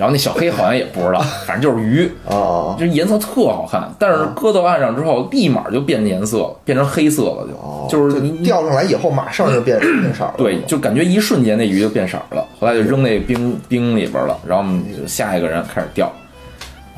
[0.00, 3.86] 然后那小黑好像也不知道， 反正就是鱼，啊就是颜色特好看。
[3.98, 12.42] 但是搁到岸上之后，立马就变颜色，变成黑色了哦，就，就是你钓上来以后马上就变变色了，对，就感觉一瞬间那鱼就变色了。
[12.58, 16.10] 后来就扔那冰冰里边了，然后我们就下一个人开始钓。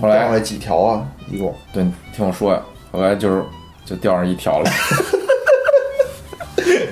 [0.01, 1.03] 后来钓上来几条啊？
[1.29, 1.85] 一共对，
[2.15, 2.61] 听我说呀，
[2.93, 3.43] 后来就是
[3.85, 4.71] 就钓上一条了。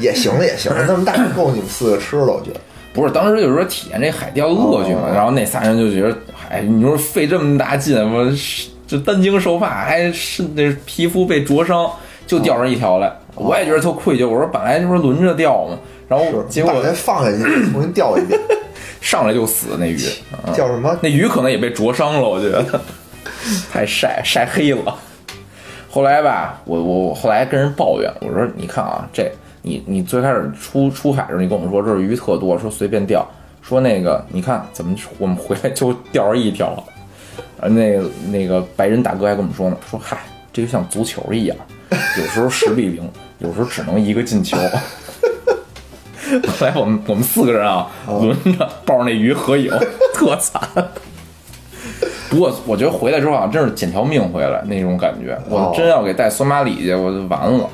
[0.00, 2.60] 也行了也行了，那么大够你们四个吃了，我觉得。
[2.92, 5.02] 不是，当时就是说体验这海钓的乐趣嘛。
[5.06, 6.16] 哦然后那仨人就觉得，
[6.50, 11.90] 哎，你说费这么大劲，我是这担惊受怕，还是那皮肤被灼伤，
[12.26, 13.12] 就钓上一条来。
[13.36, 18.38] 我也觉得特愧疚，我说本来这不是轮着钓嘛，然后，结果把它放下去， 重新钓一遍，
[19.00, 19.98] 上来就死那鱼，
[20.46, 20.94] 嗯叫什么？
[21.00, 22.80] 那鱼可能也被灼伤了，我觉得
[23.72, 24.94] 太晒晒黑了。
[25.88, 29.30] 后来吧，我我我后来跟人抱怨，我说你看啊，这
[29.62, 33.26] 你你最开始出出海的时候，你跟我们说这是鱼特多，说随便钓，
[33.62, 36.82] 说那个你看怎么我们回来就钓着一条，
[37.60, 40.18] 呃那个那个白人大哥还跟我们说呢，说嗨，
[40.52, 41.56] 这就像足球一样，
[42.18, 43.08] 有时候十比零，
[43.38, 44.56] 有时候只能一个进球。
[44.56, 49.70] 后 来我们我们四个人啊，轮着抱着那鱼合影，
[50.14, 50.62] 特惨。
[52.30, 55.36] 不过我觉得回来之后啊，真是捡条命回来那种感觉。
[55.48, 57.68] 我真要给带索马里去，我就完了。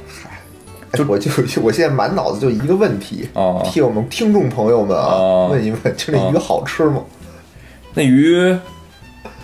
[0.93, 1.30] 就我就
[1.62, 7.03] 我现在满脑子就一个问题，啊替我们听众朋友们啊、哦问一问，就那鱼好吃吗？
[7.95, 8.57] 那鱼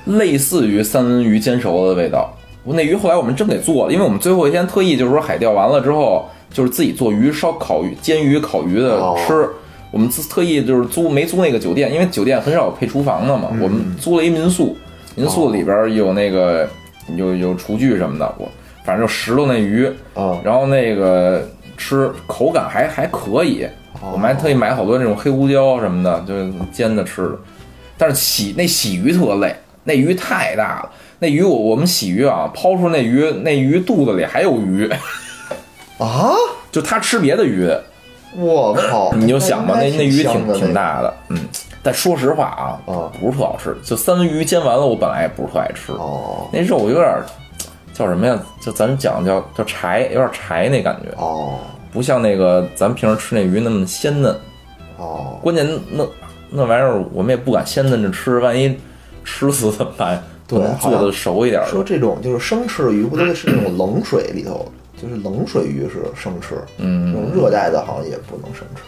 [0.05, 2.35] 类似于三文鱼煎熟的味道，
[2.65, 9.49] 我那鱼后来我们真给做了，因为我们最后一天特意就是说海钓完了之后，就是自己做鱼烧、烤鱼、煎鱼、烤鱼的哦吃。
[9.91, 13.49] 我们自特意就是租没租那个酒店，因为酒店很少有配厨房的嘛。
[13.61, 14.75] 我们租了一民宿，
[15.15, 16.67] 民宿里边有那个
[17.15, 18.49] 有有厨具什么的，我
[18.85, 23.67] 反正就拾掇那鱼，嗯然后那个吃口感还还可以，
[24.01, 27.39] 我们还特意买好多那种黑胡椒什么的，就是煎着吃的。
[27.97, 29.55] 但是洗那洗鱼特累，
[29.85, 30.91] 那鱼太大了。
[31.21, 34.91] 那鱼我我们洗鱼啊，抛出那鱼，那鱼肚子里还有鱼，
[35.99, 36.33] 啊！
[36.73, 37.71] 就它吃别的鱼，
[38.37, 39.13] 我靠！
[39.15, 41.39] 你就想吧，那那鱼挺挺大的，嗯。
[41.85, 43.77] 但说实话啊，啊不是特好吃。
[43.85, 47.25] 就三文鱼煎完了，我本来也不是特爱吃，哦那肉有点儿
[48.03, 48.37] 叫什么呀？
[48.61, 51.55] 就咱讲叫叫柴，有点柴那感觉，哦
[51.93, 54.35] 不像那个咱平时吃那鱼那么鲜嫩。
[54.97, 56.05] 哦，关键那
[56.51, 58.77] 那玩意儿我们也不敢鲜嫩着吃，万一
[59.25, 60.21] 吃死怎么办？
[60.49, 61.83] 对做的熟一点说。
[61.85, 64.67] 这种就是生吃的鱼，不都得是那种冷水里头，
[65.01, 68.83] 就是冷水鱼是生吃，嗯那种热带的好像也不能生吃。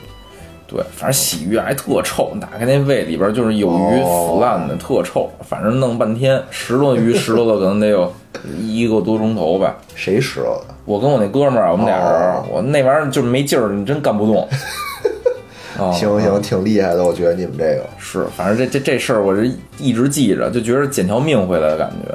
[0.75, 5.31] 对，反正洗鱼还特臭，打开那胃里边就是有鱼哦腐烂的，特臭。
[5.43, 8.13] 反正弄半天，拾掇鱼拾掇了可能得有
[8.59, 9.77] 一个多钟头吧。
[9.95, 10.75] 谁拾掇的？
[10.85, 14.47] 我跟我那哥们儿啊，我们俩人我那玩意儿就是没劲儿，你真干不动。
[15.79, 17.85] 哦行行，挺厉害的，我觉得你们这个。
[17.99, 19.49] 是，反正这这这事儿我是
[19.79, 22.13] 一直记着，就觉得捡条命回来的感觉。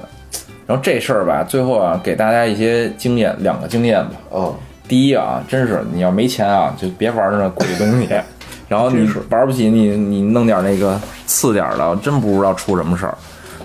[0.66, 4.12] 然后这事儿吧，最后啊，给大家一些经验，两个经验吧。
[4.34, 4.54] 嗯，
[4.88, 8.08] 第一啊，真是你要没钱啊，就别玩那贵东西。
[8.70, 13.18] 然后你是玩不起，你你弄点那个次点儿的，真不知道出什么事儿。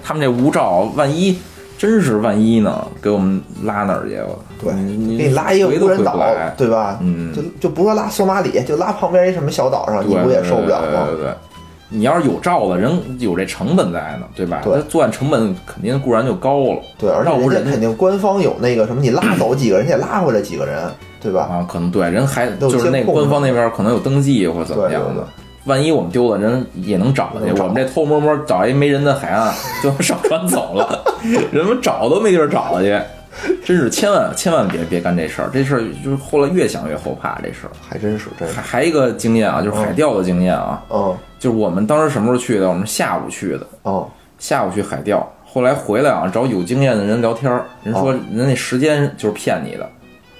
[0.02, 1.38] 他们这无照，万一
[1.78, 4.16] 真是万一呢，给我们拉哪儿去？
[4.16, 6.18] 我对，你给你拉一个无人岛，
[6.56, 6.98] 对吧？
[7.02, 11.06] 嗯就就不说拉索马里，就拉旁边一什么小岛上，你不也受不了吗？
[11.06, 11.34] 对对对对，
[11.94, 14.60] 你要是有罩子，人有这成本在呢，对吧？
[14.64, 16.82] 对作案成本肯定固然就高了。
[16.98, 20.90] 对，而且人肯定官方有那个什么，你拉走几个人，你得拉回来几个人，
[21.20, 21.42] 对吧？
[21.42, 25.24] 啊，可能对人还就是那官方那边可能有登记或者怎么样的。
[25.66, 27.50] 万一我们丢了，人也能找去。
[27.62, 31.02] 我们这偷摸摸找一没人的海岸，就上船走了，
[31.50, 33.00] 人们找都没地儿找去。
[33.64, 37.36] 真是千万千万别别干这事儿，这事儿就是后来越想越后怕。
[37.42, 42.66] 这事儿还真是真是还，还一个经验啊，就是海钓的经验啊，嗯就是我们当时什么时候去的？
[42.66, 44.08] 我们下午去的，哦。
[44.38, 49.86] 下午去海钓，后来回来啊，找有经验的人聊天儿，人说人那时间就是骗你的，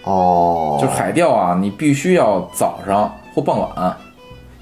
[0.04, 3.94] 哦，就海钓啊，你必须要早上或傍晚，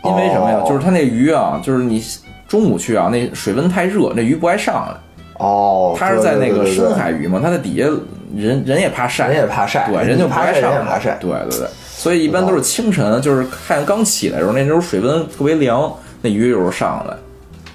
[0.03, 0.59] 因为什么呀？
[0.65, 0.69] 哦。
[0.69, 2.03] 就是它那鱼啊，就是你
[2.49, 4.95] 中午去啊，那水温太热，那鱼不爱上来。
[5.39, 7.89] 哦，它是在那个深海鱼嘛，它在底下
[8.35, 11.17] 人人也怕晒，人也怕晒对，人人就不怕晒爱上来，怕晒。
[11.21, 11.69] 对对对。
[11.89, 15.93] 所以一般都是清晨，就是太阳刚起来的时候，那时候水温特别凉，
[16.23, 17.17] 那鱼有时候上来。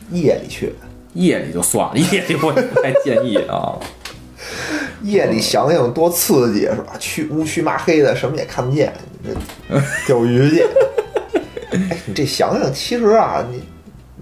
[0.10, 0.74] 夜里去，
[1.14, 3.76] 夜里就算了，夜里我也不太建议啊。
[5.04, 6.94] 夜里想想多刺激是吧？
[6.98, 9.30] 去乌黢麻黑的，什么也看不见，你
[9.70, 10.66] 这钓鱼去。
[11.72, 13.62] 哎，你这想想，其实啊，你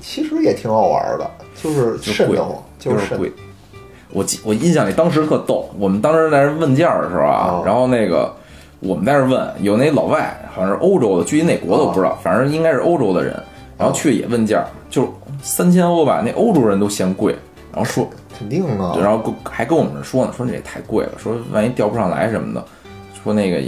[0.02, 3.32] 其实也挺好玩的，就是就贵瘆得慌，，就是瘆贵。
[4.10, 8.34] 我记我印象里当时特逗，我们当时在那问价的时候啊，哦然后那个
[8.80, 13.38] 我们在那儿问，有那老外好像是欧洲的，具体哪国的我不知道，反正应该是欧洲的人，
[13.78, 17.36] 然后去也问价，就三千欧吧，那欧洲人都嫌贵，
[17.74, 22.66] 然后说，肯定啊，然后还跟我们说呢，说这也太贵了，说万一钓不上来什么的，
[23.24, 23.62] 说那个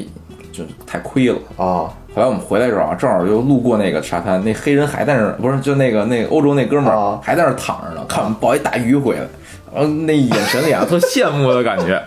[0.52, 1.38] 就太亏了。
[1.58, 9.28] 啊后来我们回来的时候啊，正好就路过那个沙滩，那黑人还在那儿，不是就那个那个欧洲那哥们儿、啊还在那儿躺着呢，看我们抱一大鱼回来，
[9.72, 12.02] 然后那眼神里啊特羡慕的感觉。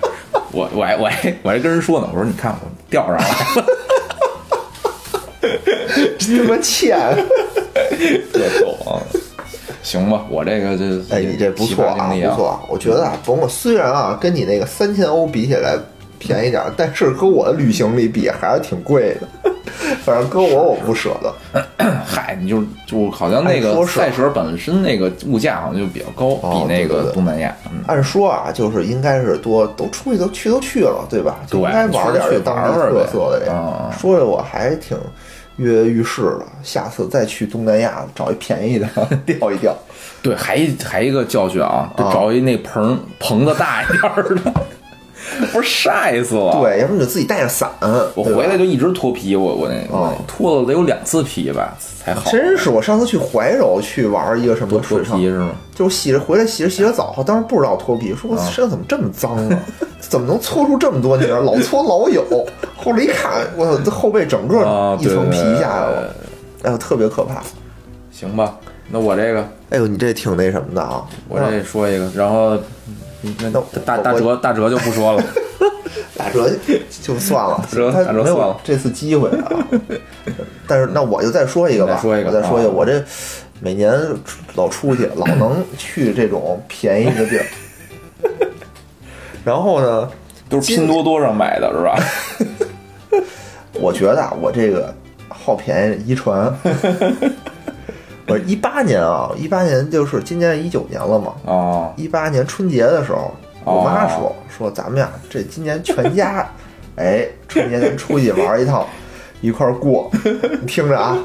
[0.51, 3.65] 我我还我还我还跟人说呢，我说你看我钓上来了，
[6.19, 6.99] 他妈欠。
[8.33, 9.03] 特逗啊。
[9.83, 10.85] 行吧，我这个这
[11.15, 12.61] 哎，你这不错啊，不错啊！
[12.69, 15.75] 我觉得啊，甭管虽然啊，跟你那个三千欧比起来
[16.19, 19.53] 便宜点儿，但是跟我的旅行里比还是挺贵的。
[20.05, 21.65] 反正搁我我不舍得。
[22.05, 31.39] 嗨，你就就好像那个按说是塞舌本身那个物价好像就比较高，哦比那个东南亚，嗯，按说啊，就是应该是多都出去都去都去了，对吧？
[31.49, 33.99] 就应该玩点儿去这当地特色的这啊个。
[33.99, 34.97] 说的我还挺
[35.61, 38.89] 跃跃欲试了，下次再去东南亚找一便宜的
[39.27, 39.77] 钓一钓。
[40.23, 44.03] 对，还一还一个教训啊，得啊找一那棚棚子大一点
[44.43, 44.53] 的，
[45.53, 47.71] 不是晒死了。，对，要不你就自己带着伞。
[48.15, 52.31] 我回来就一直脱皮，我我那我哦那脱了得有两次皮吧才好。
[52.31, 55.51] 真是，我上次去怀柔去玩一个什么脱水上皮是吗？
[55.75, 59.61] 就是洗着回来洗着洗着澡，当时不知道脱皮，说我身上怎么这么脏啊？
[60.01, 61.41] 怎么能搓出这么多泥儿？
[61.43, 62.25] 老搓老有。
[62.77, 66.15] 后来一看，我操，这后背整个啊一层皮下来了，
[66.63, 67.43] 哎呦，特别可怕。
[68.11, 68.59] 行吧，
[68.91, 71.05] 那我这个，哎呦，你这挺那什么的啊！
[71.29, 72.57] 我这说一个，然后
[72.89, 75.23] 嗯那那我我大大哲大哲就不说了。
[76.17, 76.51] 大折
[77.03, 79.51] 就算了，折他没有这次机会啊。
[80.67, 83.03] 但是那我就再说一个吧，再说一个再说一个，啊我这
[83.61, 83.93] 每年
[84.55, 87.47] 老出去，老能去这种便宜的地儿。
[89.45, 90.09] 然后呢，
[90.49, 93.23] 都是拼多多上买的是吧？
[93.75, 94.95] 我觉得啊，我这个
[95.29, 96.55] 好便宜遗传。
[98.31, 101.33] 我一八年啊，一八年就是今年一九年了嘛。
[101.45, 106.49] 哦，一八年春节的时候，哦我妈说说咱们呀，这今年全家，
[106.97, 108.87] 哎，春节咱出去玩一趟，
[109.41, 110.11] 一块儿过。
[110.61, 111.17] 你听着啊，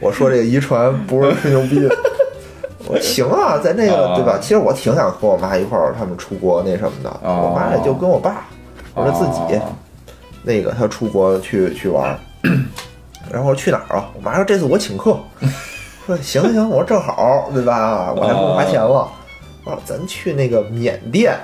[0.00, 1.94] 我说这个遗传不是吹牛逼的。
[2.86, 4.38] 我说行啊，在那个啊对吧？
[4.40, 7.10] 其实我挺想和我妈一块儿他们出国那什么的。
[7.22, 8.46] 哦我妈也就跟我爸，
[8.94, 9.62] 我说自己哦
[10.42, 12.18] 那个他出国去去玩儿，
[13.32, 14.10] 然后说去哪儿啊？
[14.14, 15.18] 我妈说这次我请客。
[16.06, 18.12] 说行行，我说正好对吧？
[18.16, 19.08] 我还不花钱了。
[19.64, 21.34] 我说咱去那个缅甸，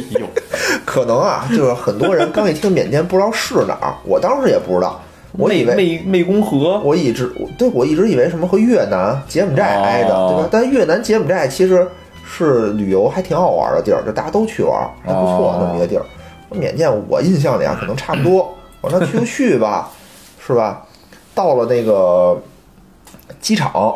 [0.84, 5.00] 可能啊，就是很多人刚一听缅甸不知道是哪儿，我当时也不知道，
[5.32, 10.48] 我以为湄湄公河我一直对我一直以为什么和越南、柬埔寨挨着，哦对吧？
[10.52, 11.88] 但越南、柬埔寨其实
[12.26, 16.04] 是旅游还挺好玩的地儿，就大家都去玩，还不错哦那么一个地儿。
[16.50, 18.54] 缅甸我印象里啊，可能差不多。
[18.82, 19.88] 我说那去就去吧，
[20.46, 20.84] 是吧？
[21.34, 22.38] 到了那个
[23.40, 23.94] 机场，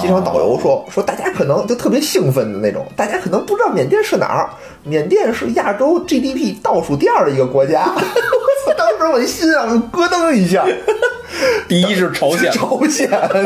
[0.00, 4.50] 机场导游说说大家可能就特别兴奋的那种，大家可能不知道缅甸是哪儿，
[4.84, 7.84] 缅甸是亚洲 GDP 倒数第二的一个国家。
[7.94, 8.74] 我操！
[8.76, 10.64] 当时我的心啊咯噔一下。
[11.66, 13.44] 第一是朝鲜，朝鲜， 对，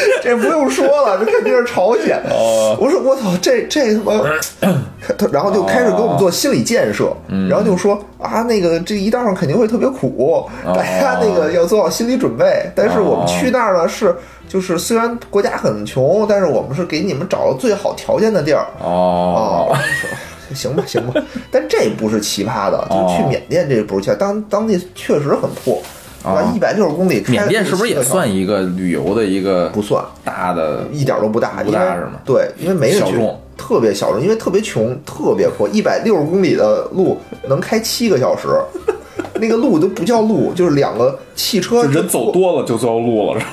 [0.22, 2.20] 这不用说了，这肯定是朝鲜。
[2.30, 4.22] 哦我说我操，这这他妈，
[5.18, 12.70] 他然后就开始给我们做心理建设，嗯然后就说啊，那个这一道上肯定会特别苦，哦 大家那个要做好心理准备。
[12.74, 14.14] 但是我们去那儿呢是。
[14.48, 19.76] 就是虽然国家很穷，但是我们是给你们找了最好条件的地儿哦
[20.54, 21.20] 行吧，行吧，
[21.52, 25.97] 但这不是奇葩的，就是去哦缅甸这不是奇葩，当当地确实很破，对
[26.34, 26.52] 吧？
[26.54, 30.04] 一百六十公里，缅甸是不是也算一个旅游的一个不算？
[30.24, 30.84] 大的？
[30.92, 33.16] 一点都不大，不大是吗对，因为没人去，
[33.56, 37.18] 特别小众，因为特别穷，特别破，一百六十公里的路
[37.48, 38.48] 能开七个小时，
[39.34, 43.52] 那个路都不叫路，就是两个汽车人走多了就叫路了，是吧？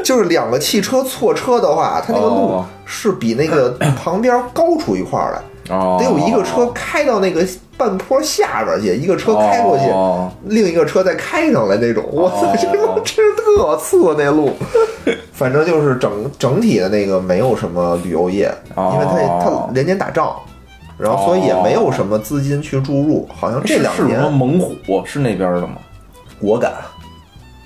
[0.04, 3.70] 就是两个汽车错车的话，它那个路哦是比那个
[4.02, 7.46] 旁边高出一块儿来，哦，得有一个车开到那个
[7.76, 12.04] 半坡下边去，一个车开过去，哦另一个车再开上来那种。
[12.10, 14.50] 我操哦，这他妈真是特次那路。
[15.32, 20.34] 反正就是整整体的那个没有什么旅游业，哦因为它它连年打仗，
[20.98, 23.26] 然后所以也没有什么资金去注入。
[23.34, 25.76] 好像这两是什么年猛虎是那边的吗？
[26.40, 26.72] 果敢，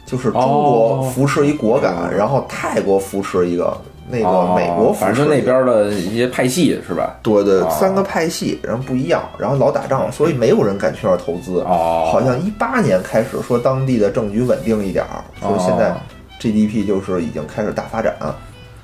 [0.07, 3.77] 就是中国扶持一果敢，然后泰国扶持一个，
[4.09, 7.19] 那个哦美国扶反正那边的一些派系是吧？
[7.23, 11.61] 对对，哦三个派系，然后不一样，然后老打仗，所以没有人敢去那儿投资。
[11.61, 15.97] 哦好像一八年开始说当地的政局稳定一点儿，说现在哦
[16.41, 18.15] GDP 就是已经开始大发展。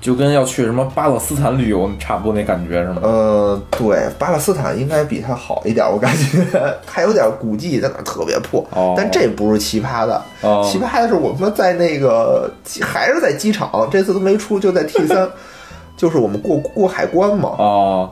[0.01, 3.01] 就跟要去什么巴勒斯坦旅游差不多那感觉是吗？
[3.03, 6.45] 呃，对，巴勒斯坦应该比它好一点，我感觉。
[6.87, 8.93] 还有点古迹在那特别破，哦。
[8.95, 10.65] 但这不是奇葩的，哦。
[10.65, 12.49] 奇葩的是我们在那个
[12.81, 15.29] 还是在机场，这次都没出，就在 T 三，
[15.97, 18.09] 就是我们过过海关嘛，哦。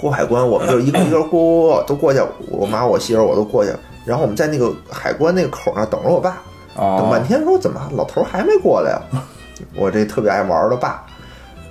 [0.00, 2.20] 过海关，我们就一个一个过过过都过去，
[2.50, 3.70] 我妈、我媳妇儿我都过去，
[4.06, 6.38] 然后我们在那个海关那个口那儿等着我爸，
[6.74, 9.02] 等半哦，天说怎么老头儿还没过来呀？
[9.74, 11.04] 我这特别爱玩儿的爸，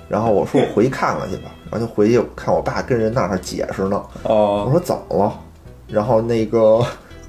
[0.08, 5.38] 然后我说我回去看看去吧，然后就回去看我爸跟人那儿解释呢，哦我哦说怎么了？
[5.86, 6.80] 然后那个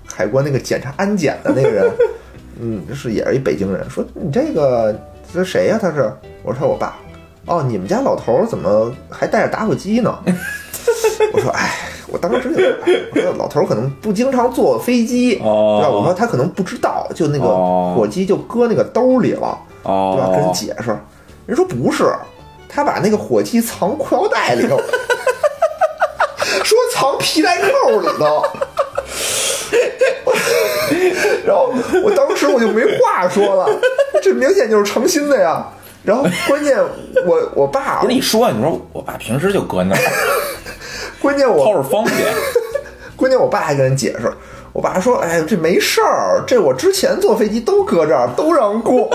[0.05, 1.91] 海关那个检查安检的那个人，
[2.59, 4.97] 嗯，是也是一北京人，说你这个
[5.33, 6.11] 这谁呀、他是？
[6.43, 6.95] 我说我爸。
[7.45, 10.19] 哦，你们家老头儿怎么还带着打火机呢？
[11.33, 11.71] 我说，哎，
[12.07, 15.89] 我当时就，哎我说老头儿可能不经常坐飞机，哦对吧？
[15.89, 20.31] 我说他可能不知道，就那个哦火机就搁那个兜里了，哦，对吧？
[20.35, 20.95] 跟人解释，
[21.47, 22.03] 人说不是，
[22.69, 24.77] 他把那个火机藏裤腰带里头，
[26.63, 28.45] 说藏皮带扣里头。
[31.45, 33.67] 然后我当时我就没话说了，
[34.21, 35.65] 这明显就是成心的呀。
[36.03, 36.77] 然后关键
[37.25, 40.01] 我我爸不是你说，你说我爸平时就搁那儿，
[41.21, 42.17] 关键我掏着方便。
[43.15, 44.31] 关键我爸还跟人解释，
[44.71, 49.09] 我爸说：“哎，这没事儿，这我之前坐飞机都搁这儿，都让过。”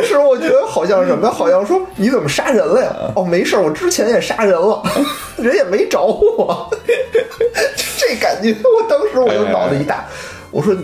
[0.00, 2.90] 当时我觉得好像什么， 好像说你怎么杀人了呀？
[3.14, 4.82] 哦，没事儿，我之前也杀人了，
[5.36, 6.70] 人也没找我。
[7.98, 10.06] 这感觉，我当时我就脑袋一大，
[10.50, 10.74] 我说。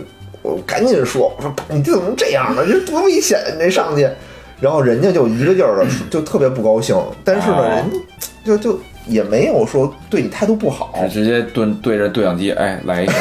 [0.42, 2.64] 我赶紧说，我说爸你这怎么能这样呢？
[2.64, 3.36] 这多危险！
[3.54, 4.08] 你这上去，
[4.60, 7.90] 然后人家就一个劲儿的就特别不高兴，但是呢，哦人
[8.44, 13.12] 就就也没有说对你态度不好，直接对对着对讲机，哎，来一下，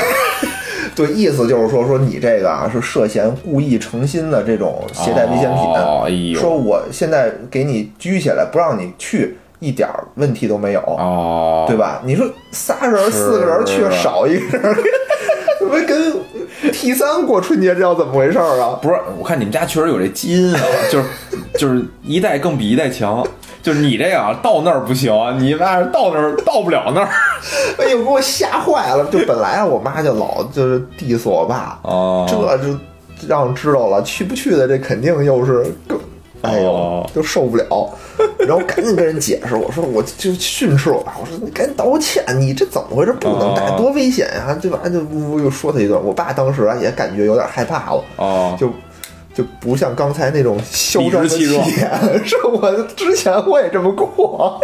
[0.96, 12.02] 对，意思就是说说你这个啊是涉嫌故意诚心的这种携带危险品，哦哎说我现在给你拘起来，不让你去，一点儿问题都没有，哦，对吧？
[12.06, 14.76] 你说仨人、是四个人去，少一个人，
[15.60, 16.14] 怎么跟
[16.72, 18.80] T 三过春节这要怎么回事儿啊？
[18.82, 21.06] 不是，我看你们家确实有这基因啊，就是
[21.58, 23.26] 就是一代更比一代强。
[23.66, 27.10] 就是你这样到那儿不行，你妈到那儿到不了那儿。
[27.82, 29.04] 哎呦，给我吓坏了！
[29.06, 32.78] 就本来啊，我妈就老就是 diss 我爸，哦这就
[33.28, 36.00] 让知道了，去不去的这肯定又是更，
[36.44, 37.90] 哎呦哦，就受不了。
[38.38, 43.12] 然后赶紧跟人解释，我说我就训斥我爸，我说你赶紧道歉，你这怎么回事？
[43.14, 44.80] 不能带，哦多危险呀、对吧？
[44.88, 46.00] 就呜呜又说他一顿。
[46.00, 48.70] 我爸当时啊也感觉有点害怕了，哦，就
[49.36, 54.60] 就不像刚才那种嚣张的气焰，是，我之前我也这么过，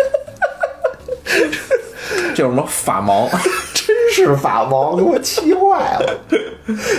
[2.33, 3.29] 这有什么法盲？
[3.73, 6.19] 真是法盲，给我气坏了。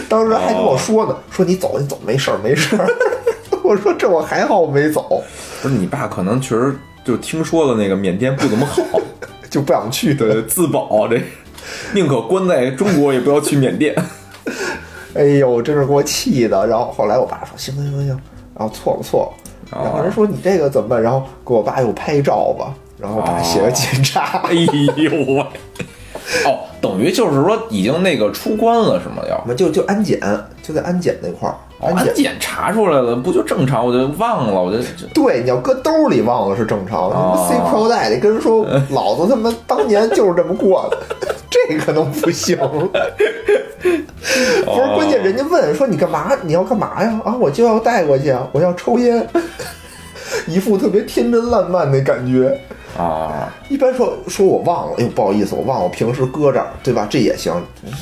[0.08, 2.86] 当时还跟我说呢，说你走你走，没事儿没事儿。
[3.64, 5.22] 我说这我还好没走，
[5.62, 8.82] 不是你爸可能确实就听说了那个缅甸不怎么好，
[9.48, 10.12] 就不想去。
[10.12, 11.18] 对，自保这，
[11.94, 13.94] 宁可关在中国也不要去缅甸。
[15.14, 16.66] 哎呦，真是给我气的。
[16.66, 18.20] 然后后来我爸说行行行行，
[18.58, 19.80] 然后错了错了。
[19.82, 21.02] 然后人说你这个怎么办？
[21.02, 24.42] 然后给我爸又拍照吧，然后我爸写个检查。
[24.44, 25.46] 哎呦喂！
[26.46, 29.22] 哦，等于就是说已经那个出关了是吗？
[29.28, 30.20] 要就就安检，
[30.62, 31.54] 就在安检那块儿。
[31.80, 33.84] 安检安检查出来了，不就正常？
[33.84, 40.98] 我就忘了，我就就对，你要搁兜里忘了是正常，你哦们塞裤腰带里跟人说， 老子他妈当年就是这么过的，
[41.52, 42.56] 这可能不行。
[42.64, 42.72] 不
[44.24, 46.32] 是，关键人家问说你干嘛？
[46.42, 47.20] 你要干嘛呀？
[47.24, 49.28] 啊，我就要带过去啊，我要抽烟，
[50.48, 52.58] 一副特别天真烂漫的感觉。
[52.96, 57.06] 啊，一般说说我忘了，哎呦不好意思，我忘了，我平时搁这儿，对吧？
[57.10, 57.52] 这也行。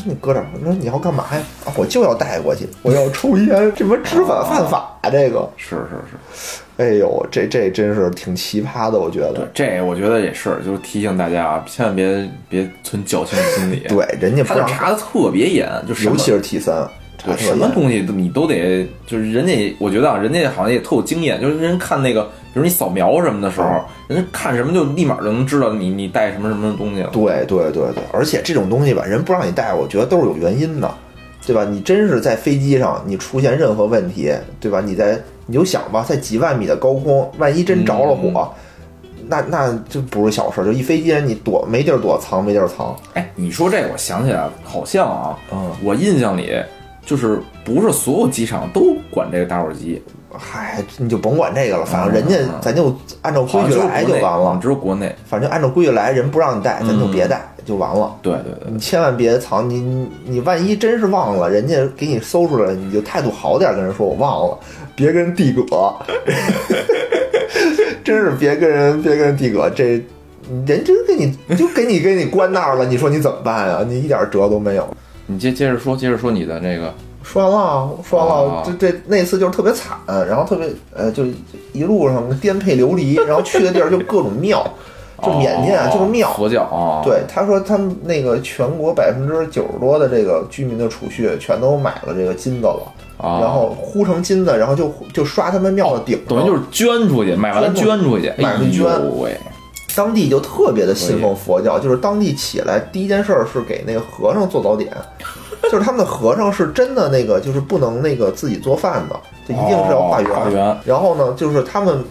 [0.04, 1.40] 你搁这儿，那你要干嘛呀？
[1.64, 5.48] 啊，我就要带过去，我要抽烟，这不知法犯法、啊，这个。
[5.56, 13.80] 是是是，哎呦，这这真是挺奇葩的，我觉对得。，这我觉得也是，就是提醒大家啊，千万别别存侥幸心理。
[13.88, 16.88] 对，人家不让，他查的特别严，就是尤其是 T 三，
[17.24, 27.10] 对什么东西都你都得，就是人家，我觉得啊，人家好像也特有经验，就是人看那个，比如你扫描什么的时候，人家看什么就立马就能知道你你带什么什么东西了。
[27.12, 30.92] 对对对对，而且这种东西吧，人不让你带，我觉得都是有原因的，
[31.46, 31.64] 对吧？
[31.64, 34.80] 你真是在飞机上，你出现任何问题，对吧？
[34.80, 38.52] 你在你就想吧，在几万米的高空，万一真着了火，
[39.28, 42.96] 那那就不是小事儿，就一飞机人你躲没地儿躲藏，没地儿藏。
[43.14, 46.52] 哎，你说这，我想起来了，好像啊，嗯，我印象里
[47.04, 55.14] 就是不是所有机场都管这个打火机，嗨，你就甭管这个了，反正人家嗯咱就按照规矩来就完了，只有国内。
[55.24, 58.14] 反正按照规矩来，人不让你带，咱就别嗯带就完了。
[58.22, 64.58] 对对对，你千万别藏，你你你万一真是忘了，人家给你搜出来，你就态度好点，跟人说我忘了，
[64.94, 65.94] 别跟人递葛，
[68.04, 70.00] 真是别跟人别跟人递葛，这
[70.66, 73.84] 人真给你就给你给你关那儿了，你说你怎么办呀？
[73.86, 74.88] 你一点辙都没有。
[75.30, 81.24] 你接接着说，接着说你的那个说完了，说完了哦，这这那次就是特别惨，然后特别呃，就
[81.72, 84.66] 一路上颠沛流离，然后去的地儿就各种庙，
[85.22, 98.84] 就缅甸啊，哦就是庙，佛教啊，对，他说他们那个全国百分之九十多的这个居民的储蓄全都买了这个金子了，啊然后呼成金子，然后就就刷他们庙的顶上，等于就是捐出去，买完了捐捐出去，买出去捐
[99.96, 104.90] 当地就特别的信奉佛教，就是当地起来第一件事儿是给那个和尚做早点，
[105.64, 110.30] 就是他们的和尚是真的那个就是不能那个自己做饭的，就一定是要化缘。
[110.30, 110.78] 哦化缘。
[110.84, 112.04] 然后呢，就是他们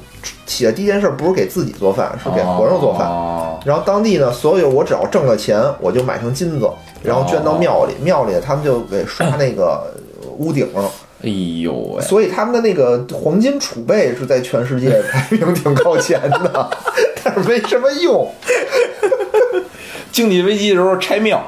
[0.45, 3.07] 起来第一件事不是给自己做饭，是给和尚做饭。
[3.07, 3.59] 哦。
[3.65, 6.69] 然后当地呢，所有我只要挣了钱，我就买成金子，
[7.03, 9.93] 然后捐到庙里，庙里他们就给刷那个
[10.37, 10.83] 屋顶上，
[11.21, 11.29] 哎
[11.61, 16.69] 呦喂，所以他们的那个黄金储备是在全世界 排名挺靠前的，
[17.23, 18.31] 但是没什么用。
[20.11, 21.45] 经济危机的时候拆庙，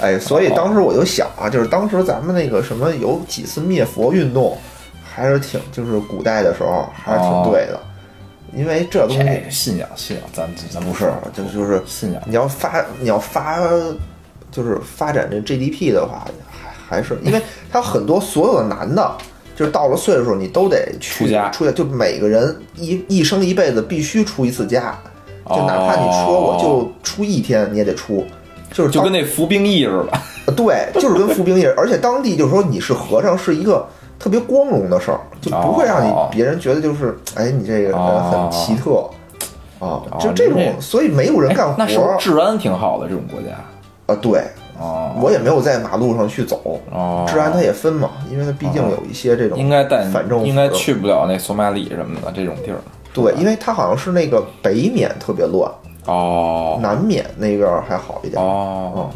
[0.00, 4.56] 哎，所以当时我就想啊，就是当时咱们那个什么有几次灭佛运动，
[5.02, 7.80] 还是挺就是古代的时候还是挺对的，
[8.54, 13.58] 因为这东西信仰信仰，咱咱不是就就是信仰，你要发你要发
[14.50, 16.26] 就是发展这 GDP 的话，
[16.88, 19.10] 还还是因为他很多所有的男的。
[19.54, 24.98] 就是到了岁数，你都得去出家出家，就每个人一一生一辈子必须出一次家，
[25.50, 28.24] 就哪怕你说哦我就出一天，你也得出，
[28.72, 30.18] 就是就跟那服兵役似的。
[30.46, 33.86] 呃 对，就是跟服兵役，而且当地就是说你是和尚是一个
[34.18, 39.04] 特别光荣的事儿，就不会让你哦别人觉得就是哎你这个人很奇特
[39.78, 43.54] 啊，就哦这种那，所以没有人干活哎那治安挺好的这种国家？
[44.06, 44.18] 啊。
[44.20, 44.42] 对，
[44.82, 52.78] 哦，我也没有在马路上去走，哦，治安它也分嘛，因为它毕竟有一些这种应该带反政府应该去不了那索马里什么的这种地儿。
[53.14, 55.70] 对，因为它好像是那个北缅特别乱，
[56.06, 58.42] 哦南缅那边还好一点。
[58.42, 59.10] 哦，嗯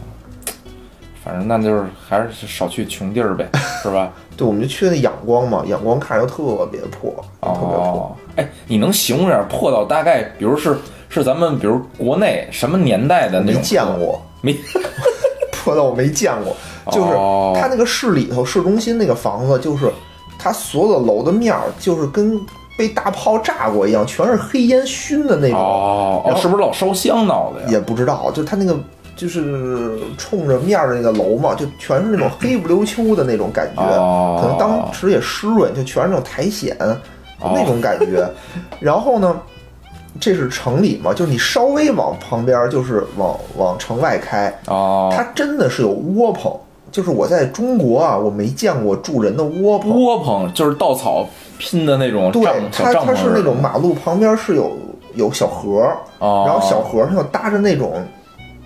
[1.25, 3.49] 反正那就是还是少去穷地儿呗，
[3.83, 4.12] 是吧？
[4.37, 7.11] 对，我们就去那仰光嘛，仰光看着特别破，
[7.41, 7.77] 特别破。
[7.77, 10.77] 哦，哎，你能形容点破到大概，比如是
[11.09, 13.61] 是咱们比如国内什么年代的那没？
[13.61, 14.55] 见过，没
[15.75, 16.57] 我没见过。
[16.93, 19.93] 就是哦它那个市里头市中心那个房子，就是
[20.39, 22.41] 它所有的楼的面儿，就是跟
[22.79, 25.59] 被大炮炸过一样，全是黑烟熏的那种。
[25.59, 27.69] 哦哦，然后是不是老烧香闹的呀？
[27.71, 28.79] 也不知道，就是它那个
[29.17, 36.71] 就是冲着面儿的那个楼嘛，就全是那种黑不溜秋的那种感觉，哦可能当时也湿润，就全是那种苔藓、
[37.41, 38.29] 哦那种感觉。
[38.79, 39.41] 然后呢，
[40.21, 46.53] 这是城里嘛，就是你稍微往旁边，就是往往城外开，哦，它真的是有窝棚。
[46.93, 49.91] 就是我在中国啊，我没见过住人的窝棚。
[49.91, 51.27] 窝棚就是稻草
[51.59, 54.73] 拼的那种对帐，小它帐篷它是那种马路旁边是有
[55.14, 55.83] 有小河
[56.19, 58.03] 然后小河上又搭着那种，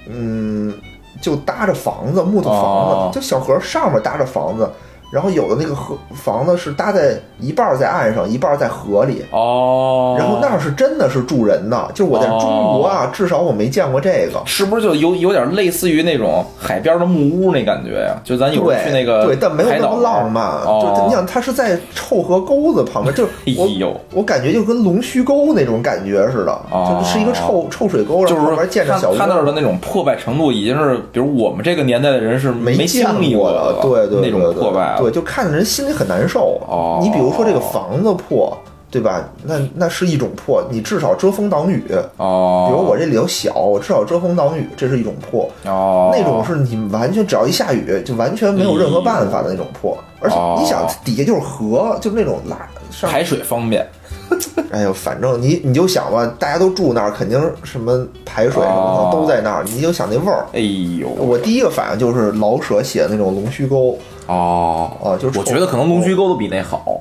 [0.07, 0.73] 嗯，
[1.21, 4.71] 就搭着房子，木头房子，哦就小河上面搭着房子，
[5.11, 14.41] 然后有的那个河房子是搭在一半在岸上，一半在河里，哦，然后那儿是真的是住人的，就是我在中国啊，至少我没见过这个。
[14.47, 18.21] 是不是就有有点类似于那种海边的木屋那感觉呀？
[18.23, 20.45] 就咱有去那个对，但没有那么浪漫。
[20.45, 23.25] 哦就你想，它是在臭河沟子旁边，就
[23.59, 29.17] 我、哎呦我感觉就跟龙须沟那种感觉似的，哦就是一个臭臭水沟，就是说然后旁边建着他小屋。
[29.17, 36.61] 他那儿的那种破败程度，已经是比如我们这个年代的人是没经历过的，对对那种破败了对，就看着人心里很难受。
[36.69, 38.57] 哦你比如说这个房子破，
[38.91, 39.25] 对吧？
[39.45, 41.85] 那那是一种破，你至少遮风挡雨。
[42.17, 45.49] 哦，比如我这里头小，我至少遮风挡雨，这是一种破。
[45.65, 49.97] 哦那种是你完全只要一下雨，就完全没有任何办法的那种破。
[50.21, 52.57] 而且你想哦，底下就是河，就那种拉
[52.91, 53.87] 上排水方便
[54.71, 60.47] 哎呦，反正你你就想吧，大家都住那儿，肯定什么排水什么哦的都在那儿，你就想那味儿。
[60.53, 60.61] 哎
[61.01, 63.99] 呦，我第一个反应就是老舍写的那种龙须沟
[64.31, 67.01] 哦啊，就是我觉得可能龙须沟的比那好，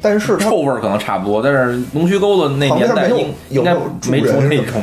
[0.00, 4.82] 但是臭味儿可能差不多，但是龙须沟的那年代应应该没有住没住人那种。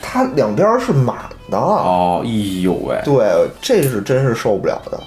[0.00, 1.16] 它两边是满
[1.50, 2.28] 的，哦，哎
[2.62, 4.98] 呦喂，对，这是真是受不了的。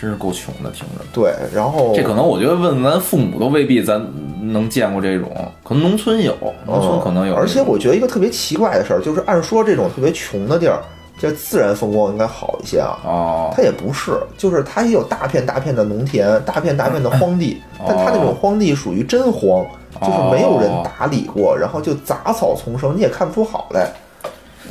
[0.00, 1.04] 真是够穷的，听着。
[1.12, 4.02] 对，然后这可能我觉得问咱父母都未必咱
[4.40, 5.30] 能见过这种，
[5.62, 6.34] 可能农村有，
[6.66, 7.34] 农村可能有。
[7.34, 10.80] 嗯而且我觉得一个特别奇怪的事儿，就是按说这种特别穷的地儿，
[11.20, 12.98] 这自然风光应该好一些啊。
[13.04, 19.64] 哦它也不是，就是它也有大片大片的农田，大片大片的荒地，哦但它那种荒地属于真荒，
[20.00, 23.90] 就是没有人打理过，然后就杂草丛生，你也看不出好来。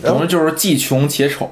[0.01, 1.49] 总之就是既穷且丑。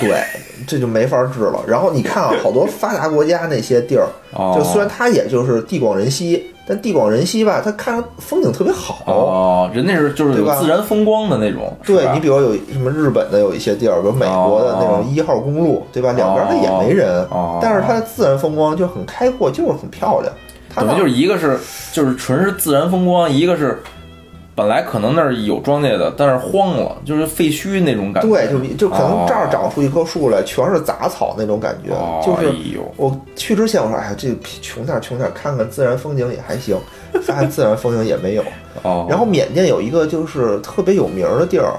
[0.00, 0.24] 对，
[0.66, 1.62] 这就没法治了。
[1.68, 9.02] 然后你看啊，好多发达国家那些地儿，哦就虽然它也就是地广人稀，但地广人稀吧，它看着风景特别好。
[9.06, 11.76] 哦，人那是就是有对吧自然风光的那种。
[11.84, 16.12] 对你比如有什么日本的有一些地儿，比如美国的那种一号公路，对吧？
[16.12, 20.32] 两边它也没人哦，但是它的自然风光就很开阔，就是很漂亮。
[20.74, 21.58] 它那等于就是一个是
[21.92, 23.80] 就是纯是自然风光，一个是
[24.54, 28.28] 本来可能那儿有庄稼的，但是荒了，就是废墟那种感觉。
[28.28, 31.92] 对，就就可能这儿哦长出一棵树来，全是杂草那种感觉。
[31.92, 32.52] 哦就是
[32.96, 34.28] 我去之前我说，哎呀，这
[34.62, 36.76] 穷点儿穷点儿，看看自然风景也还行。
[37.22, 38.44] 发现自然风景也没有。
[38.82, 41.74] 哦，然后缅甸有一个就是特别有名儿的地儿，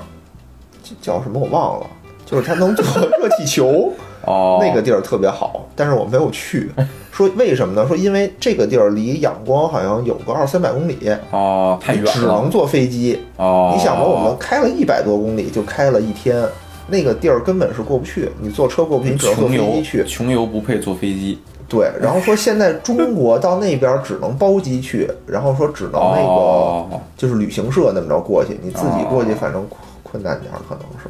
[1.02, 1.88] 叫什么我忘了，
[2.26, 2.86] 就是它能做
[3.20, 3.92] 热气球。
[4.26, 6.72] 哦那个地儿特别好，但是我没有去。
[7.12, 7.88] 说为什么呢？
[7.88, 10.98] 说因为这个地儿离仰光好像有个二三百公里，
[11.32, 13.22] 哦太远了只能坐飞机。
[13.38, 16.44] 哦，你想吧，我们开了一百多公里，就开了一天，
[16.88, 20.04] 那个地儿根本是过不去，你坐车过不去，你只能坐飞机去。
[20.06, 21.40] 穷游不配坐飞机。
[21.68, 31.10] 对，然后说现在中国到那边只能包机去，然后说只能那个哦就是旅行社那么着过去，你自己过去反正困困难点儿可能是，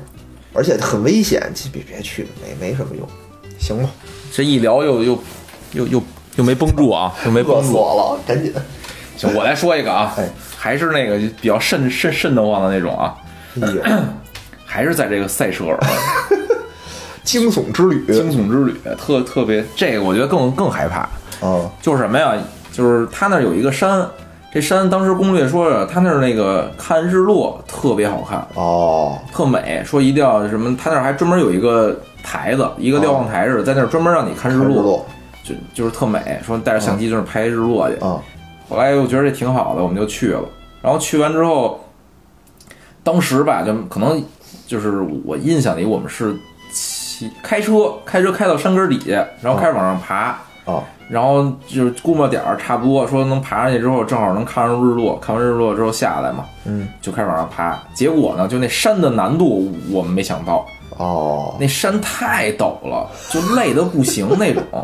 [0.55, 3.07] 而且很危险，其实别别去，没没什么用。
[3.59, 3.89] 行吧，
[4.31, 5.19] 这一聊又又
[5.73, 6.03] 又又
[6.37, 7.67] 又没绷住啊， 又没绷住。
[7.67, 8.53] 死我了，赶紧。
[9.17, 13.15] 行，我来说一个啊，哎还是那个比较瘆瘆瘆得慌的那种啊，
[13.61, 13.81] 哎呦，
[14.65, 15.79] 还是在这个塞舌尔
[17.23, 21.01] 惊悚之旅惊悚之旅，特特别这个我觉得更更害怕，
[21.47, 22.33] 啊，就是什么呀？
[22.71, 24.05] 就是他那儿有一个山，
[24.55, 31.93] 这山当时攻略说着，他那儿那个看日落特别好看，哦，特美，说一定要什么，他那儿还专门有一个
[32.23, 35.05] 台子，一个瞭望台似的，在那儿专门让你看日落，日落
[35.43, 37.97] 就就是特美，说带着相机就是拍日落去。
[37.97, 38.23] 啊，
[38.69, 40.47] 后来我觉得这挺好的，我们就去了。
[40.81, 41.81] 然后去完之后，
[43.03, 44.23] 当时吧，就可能
[44.65, 46.33] 就是我印象里，我们是
[46.71, 50.37] 骑开车，开车开到山根底下，然后开始往上爬。
[50.65, 55.17] 啊，然后就是估摸点儿差不多，说能爬上去之后，正好能看上日落。
[55.19, 57.79] 看完日落之后下来嘛，嗯，就开始往上爬。
[57.93, 60.65] 结果呢，就那山的难度我们没想到，
[60.97, 64.63] 哦，那山太陡了，就累得不行那种。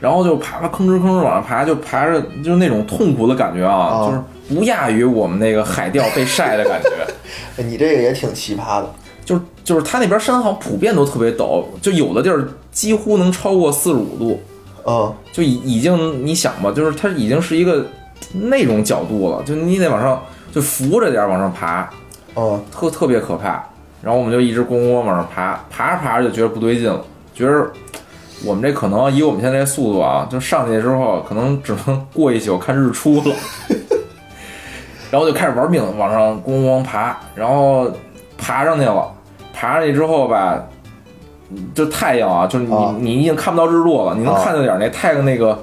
[0.00, 6.90] 然后就爬爬吭哧吭哧往上爬，就爬着就那种痛苦的感觉啊，啊就是不亚于我们那个海钓被晒的感觉。
[7.56, 8.90] 哎你这个也挺奇葩的，
[9.24, 14.42] 就是就是它那边山好像普遍都特别陡，就有的地儿几乎能超过四十五度。
[14.84, 17.86] 嗯，就已已经你想吧，就是它已经是一个
[18.32, 20.22] 那种角度了，就你得往上
[20.52, 21.88] 就扶着点儿往上爬，
[22.34, 23.64] 哦，特特别可怕。
[24.02, 27.70] 然后我们就一直咣咣往上爬，爬着爬着就觉得不对劲了，觉得
[28.44, 33.34] 我们这可能以我们现在这速度啊，就上去之后可能只能过一宿看日出了。
[35.12, 37.86] 然后就开始玩命往上咣咣爬，然后
[38.38, 39.12] 爬上去了，
[39.52, 40.66] 爬上去之后吧，
[41.74, 42.94] 就太阳啊，就是你、啊。
[42.98, 44.40] 你已经看不到日落了，你能啊。
[44.44, 45.58] 看到点那太阳那个、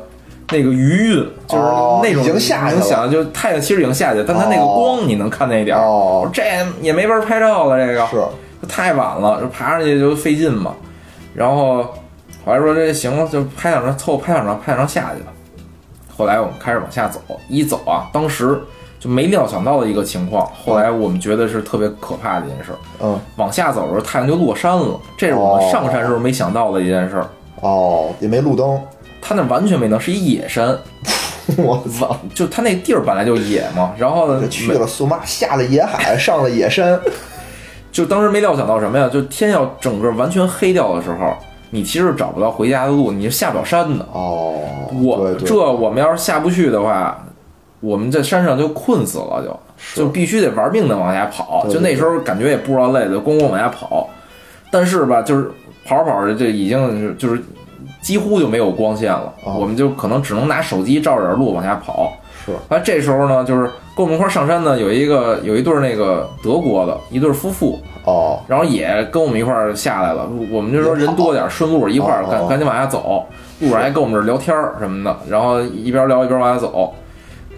[0.51, 2.71] 那个余韵，就是哦那种、已经下去了。
[2.71, 4.73] 你能想，就太阳其实已经下去，但它那个哦。
[4.75, 5.83] 光你能看那一点儿。
[5.83, 6.29] 哦。
[6.33, 6.43] 这
[6.81, 8.05] 也没法拍照了，这个。
[8.07, 8.23] 是，
[8.67, 10.73] 太晚了，就爬上去就费劲嘛。
[11.33, 11.83] 然后
[12.45, 15.27] 后来说这行了，就拍两张，凑合拍两张，拍两张下去了。
[16.15, 18.59] 后来我们开始往下走，一走啊，当时
[18.99, 20.45] 就没料想到的一个情况。
[20.53, 22.77] 后来我们觉得是特别可怕的一件事儿。
[23.01, 27.29] 嗯，往下走的时候，太阳就落山了，这是我们上山时候没想到的一件事儿。
[27.61, 28.79] 哦，也没路灯，
[29.21, 30.77] 它那完全没灯是一野山，
[31.57, 33.93] 我操，就它那地儿本来就野嘛。
[33.97, 36.99] 然后呢，去了苏妈，下了野海，上了野山，
[37.91, 39.09] 就当时没料想到什么呀？
[39.11, 41.33] 就天要整个完全黑掉的时候，
[41.71, 44.05] 你其实找不到回家的路，你是下不了山的。
[44.13, 44.53] 哦，
[45.03, 47.25] 我这我们要是下不去的话，
[47.79, 51.61] 我们在山上就困死了就，就必须得玩命的往下跑。
[51.63, 54.07] 对对就那时候感觉也不知道累的，咣咣往下跑。
[54.71, 55.49] 但是吧，就是
[55.85, 57.41] 跑着跑着，这已经就是
[58.01, 62.13] 几乎就没有光线了，哦我们就可能只能拿手机照着点路往下跑。
[62.45, 70.29] 是，后来这时候呢，就是跟我们一块儿上山呢有一个有一对儿那个德国的一对儿夫妇，哦，然后也跟我们一块儿下来了。
[70.51, 73.25] 我们就说人多点儿，顺路一块赶赶紧往下走。
[73.59, 76.93] 路上还跟我们这儿聊天儿什么的，然后一边聊一边往下走，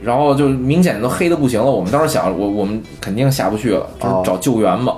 [0.03, 1.69] 然后就明显都黑的不行了。
[1.69, 4.95] 我们当时想，我我们肯定下不去了，就是哦找救援嘛。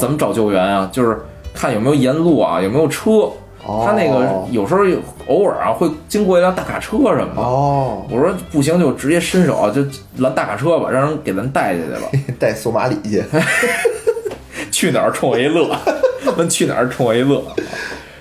[0.00, 0.88] 怎么找救援啊？
[0.90, 1.18] 就是
[1.54, 3.30] 看有没有沿路啊，有没有车。
[3.66, 4.82] 哦他那个有时候
[5.26, 7.42] 偶尔啊会经过一辆大卡车什么的。
[7.42, 9.84] 哦，我说不行，就直接伸手啊就
[10.18, 12.08] 拦大卡车吧，让人给咱带下去吧。
[12.38, 13.24] 带索马里去，
[14.70, 15.68] 去哪儿冲我一乐，
[16.36, 17.42] 问去哪儿冲我一乐。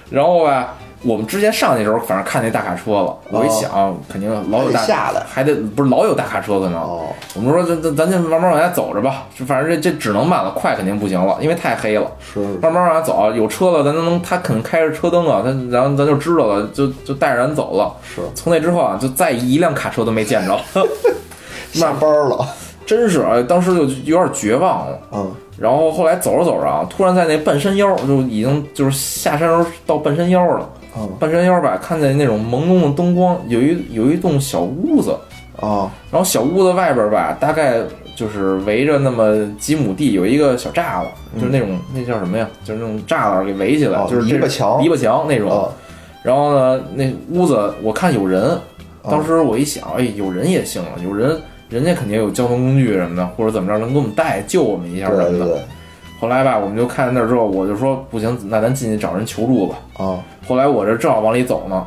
[0.09, 0.75] 然后吧，
[1.05, 6.81] 我们之前上去的时候，反正看那大卡车了，我一想，肯定老有大下来还得不是老有大卡车可能。
[6.81, 12.09] 哦，我们说咱咱咱就慢慢往下走着吧，就反正这这只能慢了，快肯定不行了，因为太黑了。
[12.19, 17.93] 是，慢慢往下走，有车了，咱能他肯定开着车灯啊，他然后咱就知道了，就就带着咱走了。
[18.03, 20.59] 是从那之后啊，就再一辆卡车都没见着，
[21.73, 22.47] 下班了，
[22.85, 24.99] 真是啊，当时就有点绝望了。
[25.11, 30.67] 嗯，然后后来走着走着啊，突然在那半山腰就已经就是下山时候到半山腰了。
[30.97, 35.11] 嗯，半山腰吧，看见那种朦胧的灯光，有一有一栋小屋子，
[35.59, 37.79] 啊，然后小屋子外边吧，大概
[38.15, 42.47] 就是围着那么几亩地，有一个小栅栏，就是那种那叫什么呀？
[42.63, 45.49] 就是那种栅栏给围起来，哦就是篱笆墙篱笆墙那种。
[45.49, 45.71] 哦，
[46.23, 48.57] 然后呢，那屋子我看有人，
[49.03, 51.37] 当时我一想，哎，有人也行了，有人，
[51.69, 55.29] 人家肯定有交通工具什么的，或者怎么着能给我们带救我们一下什么的。
[55.31, 55.59] 对对对，
[56.19, 59.75] 后来吧，我们就看见那儿之后，我就说不行，那咱进去找人求助吧。
[59.97, 61.85] 啊，后来我这正好往里走呢，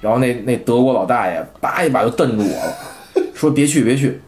[0.00, 4.20] 然后那那德国老大爷叭一把就瞪住我了， 说别去别去，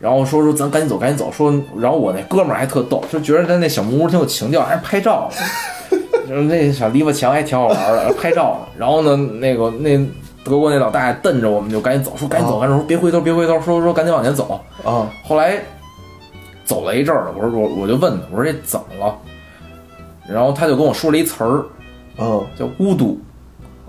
[0.00, 5.28] 然后说说咱赶紧走赶紧走，说然后我那哥们儿还特逗，就觉得他那小木屋挺有情调，还拍照
[5.90, 5.98] 呢，
[6.28, 8.68] 就是那小篱笆墙还挺好玩的，拍照呢。
[8.78, 9.98] 然后呢，那个那
[10.44, 14.60] 德国那老大爷瞪着我们就赶紧走，说赶紧走，赶紧走，说别回头别回头，说说赶紧往前走。
[14.84, 15.58] 啊，后来
[16.64, 19.14] 走了一阵儿了，我说我我就问他，我说这怎么了？
[20.30, 21.64] 然后他就跟我说了一词儿
[22.18, 23.18] 嗯，叫巫毒。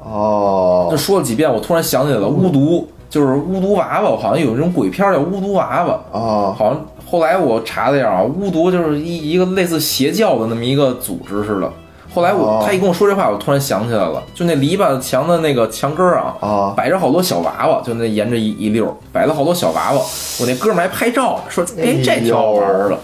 [0.02, 11.70] 哦这，说了几遍，我突然想起来了，巫毒就是巫毒娃娃，好像有一种鬼片儿叫巫毒娃娃，啊，好像后来我查了一下啊，巫毒就是一一个类似邪教的那么一个组织似的，
[12.14, 20.02] 后来我、哦他一跟我说这话，我突然想起来了，就那篱笆墙的那个墙根儿啊，啊摆着好多小娃娃，就那沿着一一溜儿摆了好多小娃娃。
[20.40, 22.98] 我那哥们儿还拍照呢，说哎这挺好玩儿的。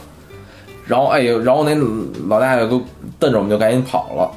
[0.87, 1.75] 然后哎呦，然后那
[2.27, 2.79] 老大爷都
[3.19, 4.31] 瞪着我们就赶紧跑了。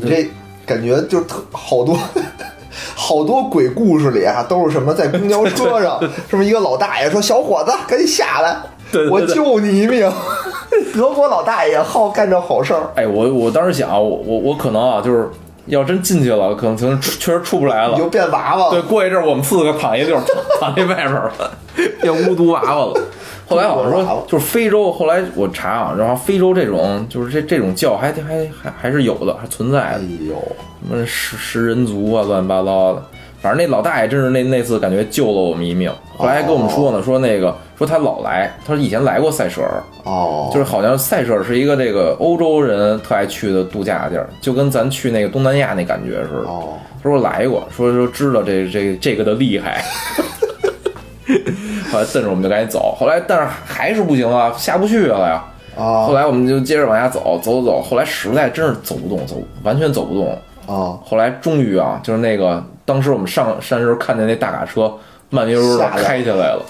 [0.00, 0.28] 你这
[0.66, 1.98] 感觉就特好多。
[2.94, 8.56] 好多鬼故事里啊，都是什么在公交车上， 什么一个老大爷说：“小伙子，赶紧下来，
[8.92, 10.10] 对对对我救你一命。
[10.94, 15.28] ”德国老大爷好干这好事儿，哎，我我当时想啊，我我我可能啊，就是
[15.66, 17.98] 要真进去了，可能可能确实出不来了你。
[17.98, 20.22] 就变娃娃对，过一阵儿我们四个躺一溜儿，
[20.60, 21.50] 躺躺那外边儿了，
[22.02, 23.00] 变巫毒娃娃了。
[23.48, 30.34] 后来好像说，就是非洲，后来我查啊，然后非洲这种就是这这种教还还还还是有的，还存在哎的，呦，
[30.88, 33.02] 什么食食人族啊，乱七八糟的。
[33.40, 46.48] 反正那老大爷真是那那次感觉救了我们一命，后来还跟我们说呢，说那个说他老来，他说以前来过塞舌尔，哦，就是好像塞舌尔是一个这个欧洲人特爱去的度假地儿，就跟咱去那个东南亚那感觉似的。
[46.48, 49.84] 哦，他说来过，说说知道这这这个的厉害。
[51.96, 55.42] 后来瞪着我们就赶紧走，后来但是还是不行啊，下不去了呀。
[55.76, 60.32] 啊后来我们就接着往下走，走走走，后来实在真是走不动，走完全走不动。
[60.66, 64.92] 啊，后来终于啊，就是那个当时我们上山时候看见那大卡车
[65.30, 66.62] 慢悠悠的开下来了，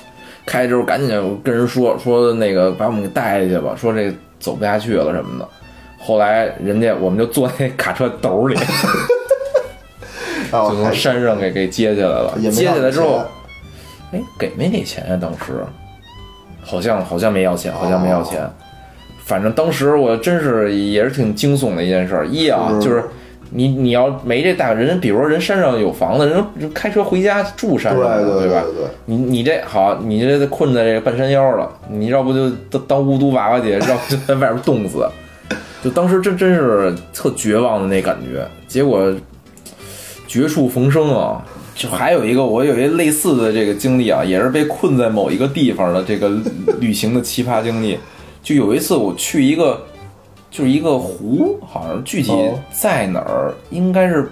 [0.45, 5.49] 开之后赶紧跟人说说那个把我们给带下去吧，说这走不下去了什么的。
[5.99, 8.57] 后来人家我们就坐那卡车斗里，
[10.53, 12.35] 就从山上给给接下来了。
[12.39, 13.27] 接下来之后钱，
[14.13, 15.65] 哎，给没给钱呀、当时
[16.63, 18.43] 好像好像没要钱，好像没要钱。
[18.43, 18.51] 哦
[19.27, 22.25] 反正当时我真是也是挺惊悚的一件事儿。
[22.29, 23.03] 一啊，是就是
[23.51, 28.63] 你你要没这大人，比如说人山上有房子，人人开车回家住山对上对，吧？
[28.63, 35.05] 对对对，你你这好，你这困在这个半山腰了，你要不就当当巫毒娃娃去，要不就在外边冻死。
[35.83, 39.13] 就当时真真是特绝望的那感觉，结果
[40.29, 41.45] 绝处逢生啊！
[41.77, 46.31] 就还有一个，我有一个类似的这个经历啊，也是被困在某一个地方的这个
[46.81, 47.99] 旅行的奇葩经历。
[48.43, 49.83] 就有一次我去一个，
[50.51, 54.31] 就是一个湖，好像具体哦在哪儿，应该是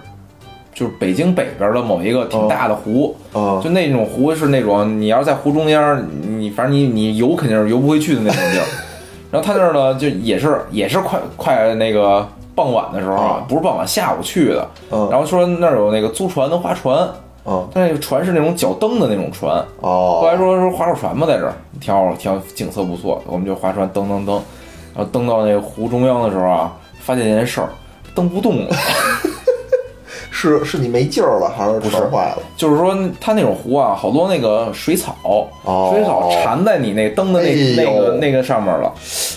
[0.73, 3.15] 就是北京北边的某一个挺大的湖。
[3.33, 6.03] 啊就那种湖是那种，你要是在湖中间，
[6.39, 8.65] 你反正你你游肯定是游不回去的那种地儿。
[9.31, 14.67] 然后他那儿呢，就也是也是快快那个傍晚的时候啊，不是傍晚，下午去的。
[14.93, 17.07] 嗯然后说那儿有那个租船能划船，
[17.47, 19.57] 嗯但那个船是那种脚蹬的那种船。
[19.81, 24.35] 哦后来哦，说说划划船吧，在这儿挺好，挺好景色不错，我们就划船蹬蹬蹬，
[24.95, 27.69] 然后蹬到那个湖中央的时候啊，发现一件事儿，
[28.15, 28.75] 蹬不动了。
[30.37, 32.39] 是是你没劲儿了，还是是船坏了？
[32.57, 35.15] 就是说，它那种湖啊，好多那个水草，
[35.63, 38.93] 哦水草缠在你那蹬的那、哎那个那个上面了，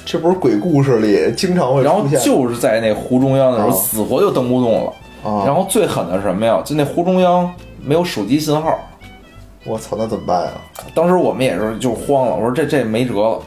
[0.06, 4.94] 这不是鬼故事里经常会然后就是在那湖中央的时候，哦死活就蹬不动了。
[5.24, 5.44] 哦？
[5.46, 6.62] 然后最狠的是什么呀？
[6.66, 7.50] 就那湖中央
[7.88, 8.78] 没有手机信号，
[9.64, 10.52] 我操，那怎么办呀？
[10.94, 13.40] 当时我们也是就慌了，我说这这没辙了。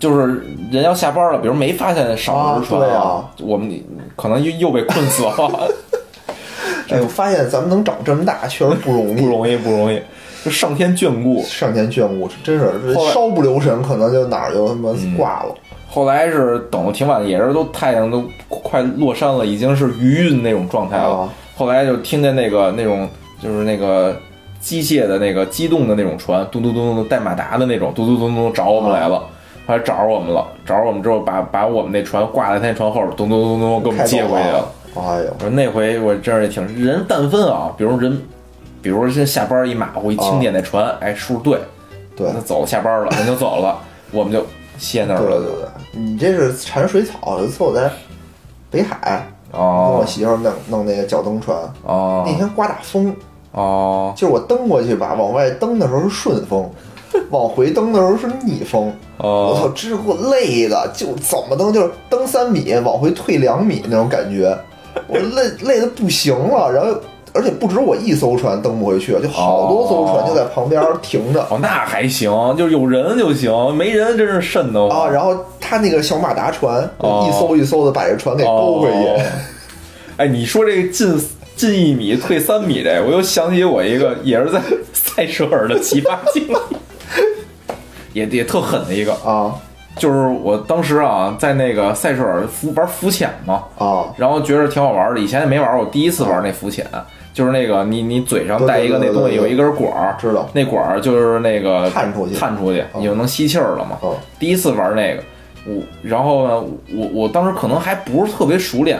[0.00, 3.72] 就是人要下班了，比如没发现少只船啊我们
[4.16, 5.32] 可能又又被困死了，
[6.90, 9.98] 哎，我发现咱们能长这么大，确实不容易，不容易不容易，
[10.44, 11.42] 就上天眷顾。
[11.44, 15.54] 上天眷顾，真是稍不留神，可能就哪儿就他妈挂了。
[15.88, 21.20] 后来是等的挺晚，也是都太阳都快落山了，已经是余韵那种状态了。
[21.20, 23.08] 啊后来就听见那个那种
[23.40, 24.16] 就是那个
[24.60, 29.22] 机械的那个机动的那种船，咚咚咚咚带马达的那种，咚咚咚咚找我们来了。
[29.66, 34.68] 后来找着我们了，找着我们之后把把我们那船挂在他那船后边，咚咚咚咚给我们接回去了。
[34.94, 38.20] 哎呦，那回我真是挺人但分啊，比如人，
[38.82, 41.58] 比如说现在下班一马虎一清点那船，哎数对，
[42.14, 43.78] 对那走了下班了，人就走了，
[44.12, 44.44] 我们就
[44.76, 47.38] 歇那儿了对对对，你这是缠水草。
[47.38, 47.90] 有一次我在
[48.70, 52.24] 北海跟我哦媳妇儿弄弄那个脚蹬船，哦。
[52.26, 53.14] 那天刮大风，
[53.52, 54.12] 哦。
[54.16, 56.68] 就是我蹬过去吧，往外蹬的时候是顺风，
[57.30, 58.92] 往回蹬的时候是逆风。
[59.18, 64.56] 我操，哦，真是给我累的，就怎么蹬就是蹬三米往回退两米那种感觉，
[65.06, 66.70] 我累 累的不行了。
[66.70, 66.92] 然后
[67.32, 71.40] 而且不止我一艘船蹬不回去，就好多艘船就在旁边停着。
[71.50, 75.02] 哦，那还行，就是有人就行，没人真是瘆得慌。
[75.02, 75.34] 啊，然后
[75.64, 77.26] 他那个小马达船，哦。
[77.26, 78.98] 一艘一艘的把这船给勾回去。
[78.98, 79.20] 哦。
[80.18, 84.60] 哎，你说这个进进一米退三米这，我又想起我一个也是在
[84.92, 86.54] 塞舌尔的奇葩经历，
[88.12, 89.54] 也也特狠的一个，啊。
[89.96, 94.06] 就是我当时啊在那个塞舌尔浮玩浮潜嘛，啊。
[94.16, 96.84] 然后觉得挺好玩的，以前也没玩过，我第一次玩那浮潜，
[97.32, 100.48] 就是那个你你嘴上带一个那东西，有一根管儿，知道。
[100.52, 102.34] 那管儿就是那个探出去。
[102.34, 103.96] 探出去，你就能吸气儿了嘛。
[104.00, 105.22] 哦第一次玩那个，
[105.66, 108.98] 我然后呢，我我当时可能还不是特别熟练，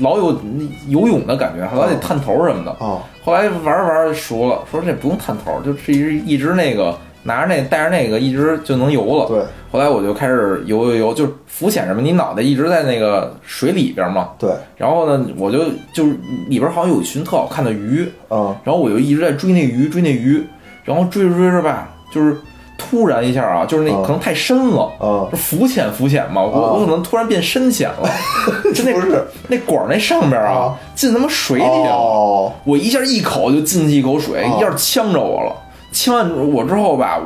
[0.00, 2.70] 老有那游泳的感觉，还老得探头什么的。
[2.80, 9.26] 哦后来玩着玩着熟了，说这不用探头，就是一直一直那个拿着那带着那个一直就能游了。
[9.28, 14.30] 对后来我就开始游游游，就是浮潜什么，你脑袋一直在那个水里边嘛。
[14.38, 15.58] 对，然后呢，我就
[15.92, 16.16] 就是
[16.48, 20.42] 里边好像有一群特好看的鱼，嗯然后我就一直在追那鱼，追那鱼，
[20.84, 22.34] 然后追着追着吧，就是
[22.78, 25.28] 突然一下啊，就是那嗯可能太深了。
[25.34, 28.08] 浮浅浮浅嘛，我啊我可能突然变深浅了，
[28.72, 35.52] 就那不是那管儿那上边啊啊，进他妈水里了，哦我一下一口就进去一口水，啊一下呛着我了。
[35.90, 37.18] 呛完我之后吧，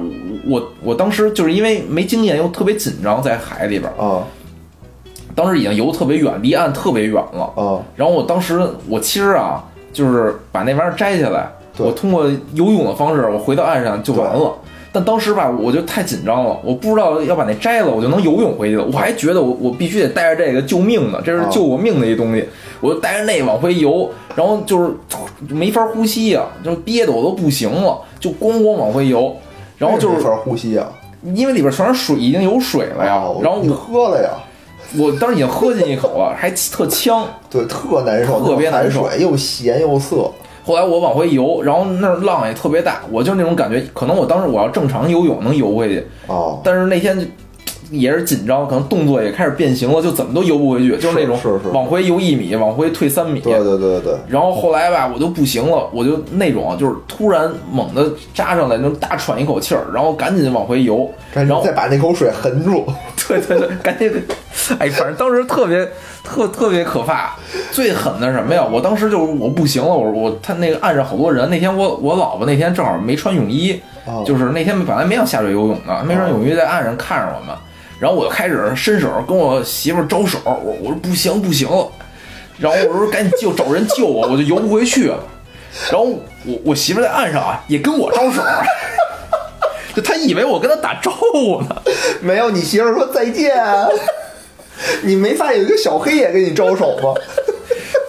[0.48, 4.22] 我我我当时就是因为没经验又特别紧张，在海里边儿，啊
[5.34, 7.42] 当时已经游特别远，离岸特别远了。
[7.56, 11.48] 啊然后我当时我其实啊，就是把那玩意儿摘下来，
[11.78, 12.24] 我通过
[12.54, 14.52] 游泳的方式，我回到岸上就完了。
[14.92, 18.84] 但当时吧，我就太紧张了，我不知道要把那摘了，我就能游泳回去了。
[18.92, 22.46] 我还觉得我我必须得带着这个救命的，这是啊救我命的一东西，
[22.80, 24.92] 我就带着那往回游，然后就是
[25.48, 29.34] 没法呼吸呀、就憋得我都不行了，就咣咣往回游。
[29.78, 30.86] 然后就是没法呼吸啊，
[31.34, 33.40] 因为里边全是水，已经有水了呀哦。
[33.42, 34.30] 然后我喝了呀，
[34.96, 37.26] 我当时已经喝进一口了，还特呛。
[37.50, 40.30] 对，特难受，特别难受又咸又涩，
[40.64, 47.26] 后来我往回游，然后那儿浪也特别大，我就那种感觉，可能我当时我要正常游泳能游回去，哦，但是那天就
[47.92, 51.38] 也是紧张，可能动作也开始变形了，就怎么都游不回去，就是那种
[51.72, 53.38] 往回游一米，往回退三米。
[53.40, 62.84] 对对对对，然后后来吧，我就不行了，我就那种啊就是突然猛地扎上来，那种大喘一口气儿，然后赶紧往回游，然后再把那口水横住，
[63.28, 64.10] 对对对，赶紧，
[64.78, 65.86] 哎，反正当时特别
[66.24, 67.34] 特特别可怕。
[67.70, 68.62] 最狠的什么呀？
[68.70, 71.48] 我当时就是我不行了，我我他那个岸上好多人。
[71.48, 77.56] 那天我我老婆那天正好没穿泳衣，哦就是那天本来没想下水游泳的，没穿泳衣在岸上看着我们，
[78.02, 81.68] 然后我就开始伸手跟我媳妇招手，我我说不行不行，
[82.58, 85.06] 然后我说赶紧救找人救我，我就游不回去。
[85.06, 86.06] 然后
[86.44, 88.42] 我我媳妇在岸上啊也跟我招手。
[89.94, 91.76] 就她以为我跟她打招呼呢，
[92.20, 93.54] 没有，你媳妇说再见。
[95.02, 97.14] 你没发现有一个小黑也跟你招手吗？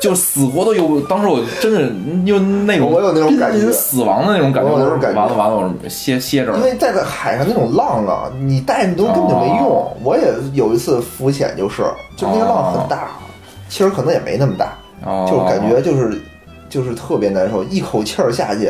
[0.04, 1.00] 就死活都有。
[1.02, 1.88] 当时我真是
[2.26, 4.70] 就那种我有那种感觉死亡的那种感觉。
[4.70, 6.54] 我那种感觉完了完了，我歇歇着。
[6.56, 9.70] 因为在这海上那种浪啊，你带你都根本就没用。
[9.70, 10.24] 哦我也
[10.54, 11.84] 有一次浮潜，就是
[12.18, 13.08] 就那个浪很大，
[13.70, 14.74] 其实可能也没那么大，
[15.06, 16.22] 哦就感觉就是
[16.70, 18.68] 就是特别难受，一口气儿下去，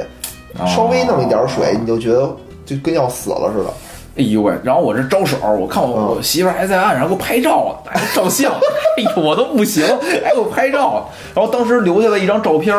[0.60, 2.30] 哦稍微弄一点水，你就觉得
[2.68, 3.74] 就跟要死了似的。
[4.16, 4.54] 哎呦喂！
[4.64, 8.52] 然后我这招手，我看我、嗯我媳妇儿还在岸上给我拍照呢，还照相。
[8.96, 9.84] 哎呦，我都不行，
[10.24, 11.10] 还给我拍照。
[11.34, 12.76] 然后当时留下了一张照片，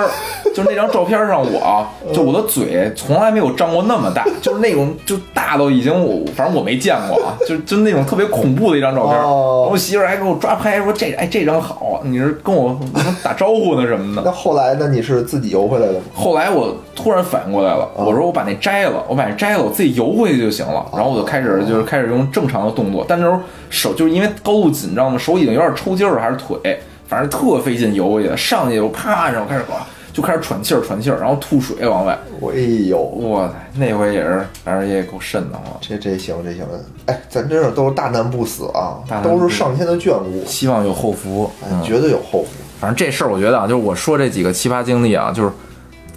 [0.55, 9.17] 就是那张照片上我啊，就我的嘴从来没有张过那么大， 就是那种就大到已经我反正我没见过啊，就就那种特别恐怖的一张照片。
[9.19, 12.79] 哦然后我媳妇儿还给我抓拍，说这哎这张好，你是跟我
[13.25, 14.23] 打招呼呢什么的。
[14.25, 14.87] 那后来呢？
[14.89, 16.01] 你是自己游回来的吗？
[16.15, 20.87] 后来我突然反应过来了，我说我把那摘了，我把那摘了，我自己游回去就行了。
[20.95, 23.41] 然后我就开始就是开始用正常的动作，但那时候
[23.71, 28.37] 手就是因为高度紧张嘛，手已经有点抽筋儿了，还是腿，反正特费劲游回去。
[28.37, 32.17] 上去我啪，然后开始哇，就开始喘气儿喘气儿，然后吐水往外。
[32.53, 35.65] 哎呦，哇塞，那回也是，反正也够瘆得慌。
[35.81, 36.65] 这这行这行，
[37.07, 41.51] 哎，咱真是都是大难不死啊都是上天的眷顾，希望有后福。
[41.83, 42.49] 绝对有后福。
[42.81, 45.51] 反正这事儿我觉得啊，就是我说这几个奇葩经历啊，就是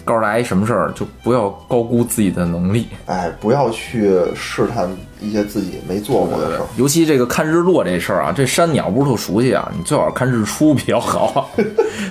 [0.07, 2.87] 告诉大家一什么事儿，就不要高估自己的能力。
[3.07, 4.89] 哎，不要去试探
[5.19, 6.65] 一些自己没做过的事儿。
[6.77, 11.49] 尤其这个看日落这事儿啊，这山鸟不是特熟悉啊，你最好看日出比较好。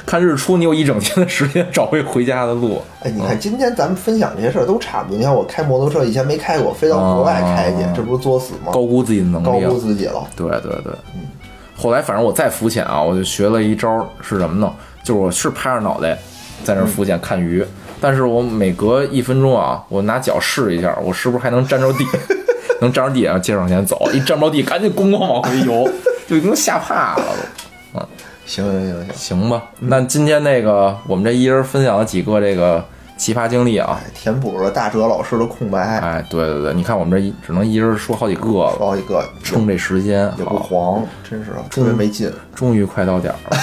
[0.05, 2.83] 看日出，你有一整天的时间找回回家的路。
[3.03, 5.17] 哎，你看今天咱们分享这些事儿都差不多。
[5.17, 8.73] 你看我开摩托车以前没开过，飞到国外开去，这不是作死吗？
[8.73, 9.79] 高估自己的能力高估。
[9.79, 10.23] 自己了。
[10.37, 11.23] 对对对，嗯
[11.79, 14.73] 后来反正我再浮潜啊，我就学了一招是什么呢？
[15.03, 16.19] 就是我是拍着脑袋
[16.65, 17.63] 在那浮潜看鱼，
[18.01, 22.05] 但是我每隔一分钟啊，我拿脚试一下，我是不是还能沾着地？
[22.81, 25.91] 能沾着地，然后接着往前走，一沾不着地，赶紧咣咣往回游，
[26.29, 27.23] 就已经吓怕了
[27.95, 28.01] 都。
[28.45, 32.85] 行行行行，行吧，那今天那个我们这一人分享了几个这个
[33.17, 33.99] 奇葩经历啊。
[34.01, 42.33] 哎，填补了大哲老师的空白，哎，对对对，你看我们这一只能一人说好几个了，好几个撑这时间也不，黄，真是特别没劲。
[42.55, 43.57] 终于快到点儿了。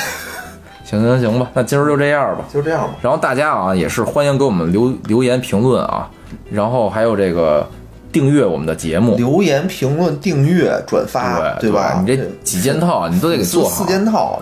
[1.00, 2.46] 行行行吧，那今儿就这样吧。
[2.54, 2.96] 就这样吧。
[3.02, 6.08] 然后大家啊，也是欢迎给我们留留言评论啊，
[6.52, 7.68] 然后还有这个
[8.12, 12.00] 订阅我们的节目，留言、评论、订阅、转发，对吧？
[12.00, 14.40] 你这几件套你都得给做好四四，件套，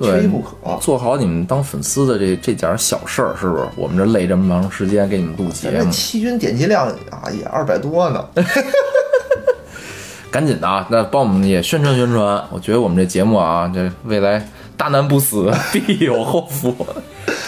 [0.00, 0.76] 这缺一不可。
[0.80, 3.64] 做好你们当粉丝的这这点小事儿，是不是？
[3.76, 8.24] 我们这累这么长时间给你们录节咱这目，七军点击量啊也二百多呢。
[10.32, 12.42] 赶紧的啊，那帮我们也宣传宣传。
[12.50, 14.44] 我觉得我们这节目啊，这未来
[14.82, 16.74] 大难不死， 必有后福。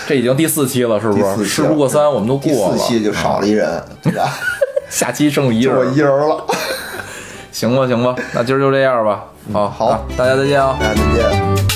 [0.07, 1.45] 这已经第四期了，是不是？
[1.45, 2.79] 事不过三，我们都过了。
[2.79, 4.31] 四期就少了一人，对吧？
[4.89, 6.47] 下期剩一人我，一人了。
[7.51, 9.25] 行吧，行吧，那今儿就这样吧。
[9.53, 10.77] 好，好啊大家再见啊。
[10.79, 11.74] 大家再见。